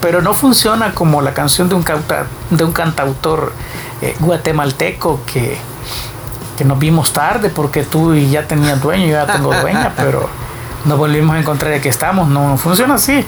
Pero 0.00 0.20
no 0.22 0.34
funciona 0.34 0.92
como 0.92 1.22
la 1.22 1.32
canción 1.32 1.68
de 1.68 1.74
un, 1.74 1.84
de 2.50 2.64
un 2.64 2.72
cantautor 2.72 3.52
eh, 4.02 4.14
guatemalteco 4.20 5.20
que, 5.26 5.58
que 6.56 6.64
nos 6.64 6.78
vimos 6.78 7.12
tarde 7.12 7.50
porque 7.50 7.84
tú 7.84 8.14
ya 8.14 8.46
tenías 8.46 8.80
dueño, 8.80 9.06
yo 9.06 9.12
ya 9.12 9.26
tengo 9.26 9.54
dueña, 9.60 9.92
pero 9.96 10.28
nos 10.84 10.98
volvimos 10.98 11.36
a 11.36 11.38
encontrar 11.40 11.72
y 11.72 11.76
aquí 11.76 11.88
estamos. 11.88 12.28
No 12.28 12.56
funciona 12.56 12.94
así. 12.94 13.24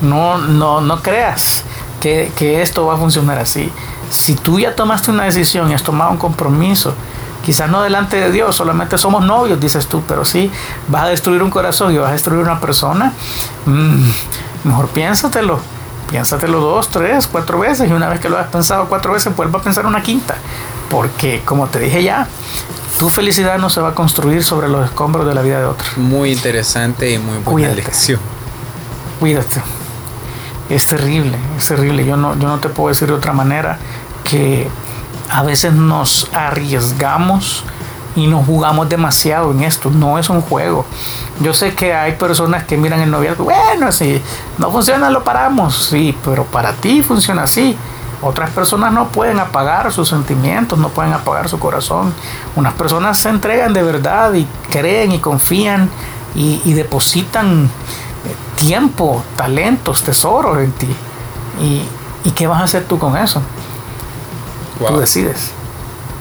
No, 0.00 0.38
no, 0.38 0.80
no 0.80 1.02
creas 1.02 1.64
que, 2.00 2.32
que 2.36 2.62
esto 2.62 2.86
va 2.86 2.94
a 2.94 2.96
funcionar 2.96 3.38
así. 3.38 3.70
Si 4.10 4.34
tú 4.34 4.58
ya 4.58 4.74
tomaste 4.74 5.10
una 5.10 5.24
decisión 5.24 5.70
y 5.70 5.74
has 5.74 5.82
tomado 5.82 6.10
un 6.10 6.18
compromiso, 6.18 6.94
quizás 7.42 7.68
no 7.68 7.82
delante 7.82 8.16
de 8.16 8.30
Dios, 8.30 8.56
solamente 8.56 8.96
somos 8.96 9.24
novios, 9.24 9.60
dices 9.60 9.86
tú, 9.86 10.02
pero 10.06 10.24
sí, 10.24 10.50
vas 10.88 11.04
a 11.04 11.08
destruir 11.08 11.42
un 11.42 11.50
corazón 11.50 11.92
y 11.92 11.98
vas 11.98 12.10
a 12.10 12.12
destruir 12.12 12.40
una 12.40 12.60
persona, 12.60 13.12
mm, 13.66 14.04
mejor 14.64 14.88
piénsatelo, 14.88 15.58
piénsatelo 16.10 16.60
dos, 16.60 16.88
tres, 16.88 17.26
cuatro 17.26 17.58
veces 17.58 17.90
y 17.90 17.92
una 17.92 18.08
vez 18.08 18.20
que 18.20 18.28
lo 18.28 18.38
has 18.38 18.46
pensado 18.46 18.86
cuatro 18.86 19.12
veces, 19.12 19.34
vuelva 19.36 19.58
a 19.58 19.62
pensar 19.62 19.84
una 19.86 20.02
quinta, 20.02 20.36
porque 20.92 21.40
como 21.46 21.68
te 21.68 21.80
dije 21.80 22.02
ya, 22.02 22.28
tu 22.98 23.08
felicidad 23.08 23.58
no 23.58 23.70
se 23.70 23.80
va 23.80 23.88
a 23.88 23.94
construir 23.94 24.44
sobre 24.44 24.68
los 24.68 24.84
escombros 24.84 25.26
de 25.26 25.34
la 25.34 25.40
vida 25.40 25.58
de 25.58 25.64
otros. 25.64 25.96
Muy 25.96 26.30
interesante 26.32 27.10
y 27.10 27.18
muy 27.18 27.38
buena 27.38 27.50
Cuídate. 27.50 27.74
lección. 27.76 28.20
Cuídate. 29.18 29.62
Es 30.68 30.86
terrible, 30.86 31.38
es 31.56 31.66
terrible. 31.66 32.04
Yo 32.04 32.18
no, 32.18 32.38
yo 32.38 32.46
no 32.46 32.60
te 32.60 32.68
puedo 32.68 32.90
decir 32.90 33.08
de 33.08 33.14
otra 33.14 33.32
manera 33.32 33.78
que 34.22 34.68
a 35.30 35.42
veces 35.42 35.72
nos 35.72 36.28
arriesgamos 36.34 37.64
y 38.14 38.26
nos 38.26 38.44
jugamos 38.44 38.86
demasiado 38.90 39.50
en 39.50 39.62
esto. 39.62 39.90
No 39.90 40.18
es 40.18 40.28
un 40.28 40.42
juego. 40.42 40.84
Yo 41.40 41.54
sé 41.54 41.74
que 41.74 41.94
hay 41.94 42.12
personas 42.12 42.64
que 42.64 42.76
miran 42.76 43.00
el 43.00 43.10
noviazgo, 43.10 43.44
bueno, 43.44 43.90
si 43.92 44.20
no 44.58 44.70
funciona 44.70 45.08
lo 45.08 45.24
paramos, 45.24 45.86
sí, 45.86 46.14
pero 46.22 46.44
para 46.44 46.74
ti 46.74 47.02
funciona 47.02 47.44
así. 47.44 47.76
Otras 48.22 48.50
personas 48.50 48.92
no 48.92 49.08
pueden 49.08 49.40
apagar 49.40 49.92
sus 49.92 50.08
sentimientos, 50.08 50.78
no 50.78 50.90
pueden 50.90 51.12
apagar 51.12 51.48
su 51.48 51.58
corazón. 51.58 52.14
Unas 52.54 52.72
personas 52.74 53.18
se 53.18 53.28
entregan 53.28 53.72
de 53.72 53.82
verdad 53.82 54.32
y 54.34 54.46
creen 54.70 55.10
y 55.10 55.18
confían 55.18 55.90
y, 56.36 56.72
depositan 56.72 57.64
eh, 57.64 58.60
tiempo, 58.64 59.24
talentos, 59.36 60.04
tesoros 60.04 60.58
en 60.58 60.70
ti. 60.72 60.96
¿Y, 61.60 62.30
qué 62.30 62.46
vas 62.46 62.60
a 62.60 62.64
hacer 62.64 62.84
tú 62.84 62.98
con 62.98 63.16
eso? 63.16 63.42
Tú 64.86 64.96
decides. 64.98 65.50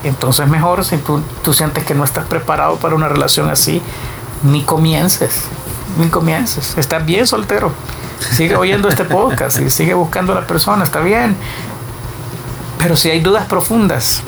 Entonces 0.04 0.48
mejor 0.48 0.84
si 0.84 0.98
tú, 0.98 1.22
tú 1.44 1.54
sientes 1.54 1.86
que 1.86 1.94
no 1.94 2.04
estás 2.04 2.26
preparado 2.26 2.78
para 2.78 2.96
una 2.96 3.08
relación 3.08 3.50
así, 3.50 3.80
ni 4.42 4.64
comiences, 4.64 5.44
ni 6.00 6.10
comiences. 6.10 6.76
Estás 6.78 7.06
bien 7.06 7.28
soltero. 7.28 7.72
Sigue 8.32 8.56
oyendo 8.56 8.90
este 8.90 9.04
podcast 9.06 9.60
y 9.60 9.70
sigue 9.70 9.94
buscando 9.94 10.34
a 10.34 10.42
la 10.42 10.48
persona, 10.48 10.84
está 10.84 11.00
bien. 11.02 11.36
Pero 12.82 12.96
si 12.96 13.10
hay 13.12 13.20
dudas 13.20 13.46
profundas, 13.46 14.24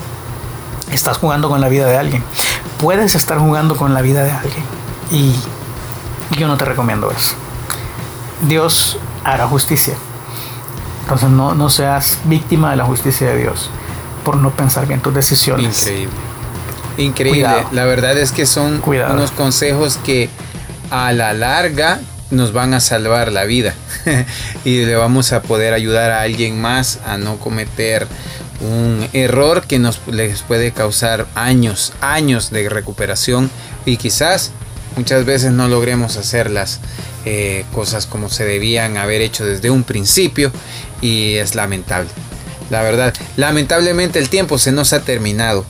estás 0.91 1.17
jugando 1.17 1.49
con 1.49 1.59
la 1.59 1.69
vida 1.69 1.87
de 1.87 1.97
alguien. 1.97 2.23
Puedes 2.79 3.15
estar 3.15 3.39
jugando 3.39 3.75
con 3.75 3.93
la 3.93 4.01
vida 4.01 4.23
de 4.23 4.31
alguien. 4.31 4.63
Y 5.09 5.33
yo 6.37 6.47
no 6.47 6.55
te 6.55 6.65
recomiendo 6.65 7.09
eso. 7.11 7.33
Dios 8.47 8.99
hará 9.23 9.47
justicia. 9.47 9.95
Entonces 11.01 11.29
no, 11.29 11.55
no 11.55 11.69
seas 11.69 12.19
víctima 12.25 12.71
de 12.71 12.77
la 12.77 12.85
justicia 12.85 13.27
de 13.27 13.37
Dios 13.37 13.69
por 14.23 14.37
no 14.37 14.51
pensar 14.51 14.87
bien 14.87 15.01
tus 15.01 15.13
decisiones. 15.13 15.81
Increíble. 15.81 16.13
Increíble. 16.97 17.65
La 17.71 17.85
verdad 17.85 18.17
es 18.17 18.31
que 18.31 18.45
son 18.45 18.81
unos 18.85 19.31
consejos 19.31 19.97
que 19.97 20.29
a 20.91 21.11
la 21.11 21.33
larga 21.33 21.99
nos 22.29 22.53
van 22.53 22.73
a 22.73 22.79
salvar 22.79 23.31
la 23.31 23.45
vida 23.45 23.73
y 24.65 24.85
le 24.85 24.95
vamos 24.95 25.33
a 25.33 25.41
poder 25.41 25.73
ayudar 25.73 26.11
a 26.11 26.21
alguien 26.21 26.61
más 26.61 26.99
a 27.05 27.17
no 27.17 27.37
cometer 27.37 28.07
un 28.63 29.07
error 29.13 29.63
que 29.67 29.79
nos 29.79 29.99
les 30.07 30.41
puede 30.41 30.71
causar 30.71 31.27
años, 31.35 31.93
años 32.01 32.49
de 32.49 32.69
recuperación 32.69 33.51
y 33.85 33.97
quizás 33.97 34.51
muchas 34.95 35.25
veces 35.25 35.51
no 35.51 35.67
logremos 35.67 36.17
hacer 36.17 36.49
las 36.49 36.79
eh, 37.25 37.65
cosas 37.73 38.05
como 38.05 38.29
se 38.29 38.45
debían 38.45 38.97
haber 38.97 39.21
hecho 39.21 39.45
desde 39.45 39.69
un 39.69 39.83
principio 39.83 40.51
y 41.01 41.35
es 41.35 41.55
lamentable. 41.55 42.09
La 42.69 42.81
verdad, 42.81 43.13
lamentablemente 43.35 44.19
el 44.19 44.29
tiempo 44.29 44.57
se 44.57 44.71
nos 44.71 44.93
ha 44.93 45.01
terminado 45.01 45.65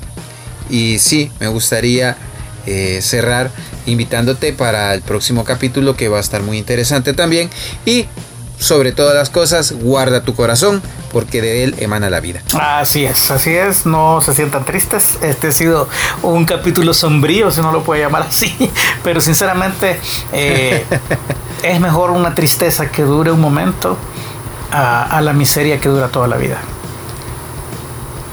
y 0.70 1.00
sí, 1.00 1.32
me 1.40 1.48
gustaría 1.48 2.18
eh, 2.66 3.00
cerrar 3.02 3.52
invitándote 3.86 4.54
para 4.54 4.94
el 4.94 5.02
próximo 5.02 5.44
capítulo 5.44 5.98
que 5.98 6.08
va 6.08 6.18
a 6.18 6.22
estar 6.22 6.42
muy 6.44 6.58
interesante 6.58 7.14
también 7.14 7.50
y 7.86 8.06
sobre 8.58 8.92
todas 8.92 9.16
las 9.16 9.30
cosas, 9.30 9.74
guarda 9.74 10.24
tu 10.24 10.36
corazón 10.36 10.82
porque 11.12 11.42
de 11.42 11.64
él 11.64 11.76
emana 11.80 12.10
la 12.10 12.20
vida. 12.20 12.42
Así 12.60 13.06
es, 13.06 13.30
así 13.30 13.54
es, 13.54 13.86
no 13.86 14.20
se 14.22 14.34
sientan 14.34 14.66
tristes. 14.66 15.18
Este 15.22 15.48
ha 15.48 15.52
sido 15.52 15.88
un 16.24 16.46
capítulo 16.46 16.94
sombrío, 16.94 17.52
si 17.52 17.62
no 17.62 17.72
lo 17.72 17.84
puede 17.84 18.02
llamar 18.02 18.24
así, 18.24 18.72
pero 19.04 19.22
sinceramente 19.22 20.00
eh, 20.32 20.86
es 21.64 21.80
mejor 21.80 22.12
una 22.12 22.34
tristeza 22.34 22.90
que 22.90 23.04
dure 23.04 23.32
un 23.32 23.40
momento 23.40 23.98
a, 24.72 25.22
la 25.22 25.34
miseria 25.34 25.80
que 25.80 25.88
dura 25.88 26.08
toda 26.08 26.28
la 26.28 26.38
vida. 26.38 26.58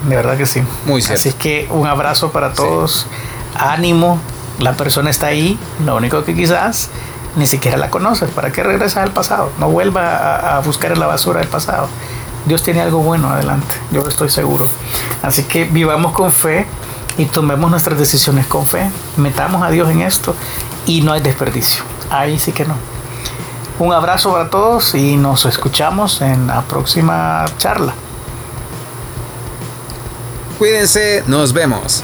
De 0.08 0.16
verdad 0.16 0.38
que 0.38 0.46
sí. 0.46 0.62
Muy 0.86 1.02
cierto. 1.02 1.20
Así 1.20 1.32
que 1.34 1.68
un 1.70 1.86
abrazo 1.86 2.32
para 2.32 2.54
todos, 2.54 3.06
ánimo, 3.54 4.18
la 4.58 4.72
persona 4.72 5.10
está 5.10 5.26
ahí, 5.26 5.58
lo 5.84 5.96
único 5.96 6.24
que 6.24 6.34
quizás 6.34 6.88
ni 7.36 7.46
siquiera 7.46 7.76
la 7.76 7.90
conoces. 7.90 8.30
¿Para 8.30 8.52
qué 8.52 8.62
regresas 8.62 9.04
al 9.04 9.12
pasado? 9.12 9.50
No 9.58 9.68
vuelva 9.68 10.56
a, 10.56 10.60
buscar 10.60 10.92
en 10.92 11.00
la 11.00 11.06
basura 11.06 11.40
del 11.40 11.48
pasado. 11.48 11.88
Dios 12.46 12.62
tiene 12.62 12.80
algo 12.80 13.00
bueno 13.00 13.28
adelante, 13.28 13.74
yo 13.90 14.06
estoy 14.08 14.30
seguro. 14.30 14.66
Así 15.22 15.44
que 15.44 15.64
vivamos 15.64 16.12
con 16.12 16.32
fe 16.32 16.66
y 17.18 17.26
tomemos 17.26 17.70
nuestras 17.70 17.98
decisiones 17.98 18.46
con 18.46 18.66
fe. 18.66 18.90
Metamos 19.16 19.62
a 19.62 19.70
Dios 19.70 19.90
en 19.90 20.00
esto 20.00 20.34
y 20.86 21.02
no 21.02 21.12
hay 21.12 21.20
desperdicio. 21.20 21.82
Ahí 22.10 22.38
sí 22.38 22.52
que 22.52 22.64
no. 22.64 22.74
Un 23.78 23.92
abrazo 23.92 24.32
para 24.32 24.50
todos 24.50 24.94
y 24.94 25.16
nos 25.16 25.44
escuchamos 25.46 26.20
en 26.20 26.46
la 26.46 26.62
próxima 26.62 27.44
charla. 27.58 27.94
Cuídense, 30.58 31.24
nos 31.26 31.54
vemos. 31.54 32.02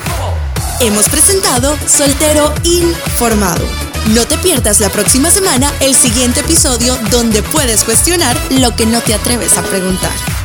Hemos 0.80 1.08
presentado 1.10 1.76
Soltero 1.86 2.52
Informado. 2.62 3.85
No 4.14 4.24
te 4.24 4.38
pierdas 4.38 4.78
la 4.78 4.88
próxima 4.88 5.30
semana 5.30 5.72
el 5.80 5.94
siguiente 5.94 6.40
episodio 6.40 6.96
donde 7.10 7.42
puedes 7.42 7.82
cuestionar 7.82 8.36
lo 8.52 8.74
que 8.76 8.86
no 8.86 9.00
te 9.00 9.14
atreves 9.14 9.58
a 9.58 9.62
preguntar. 9.62 10.35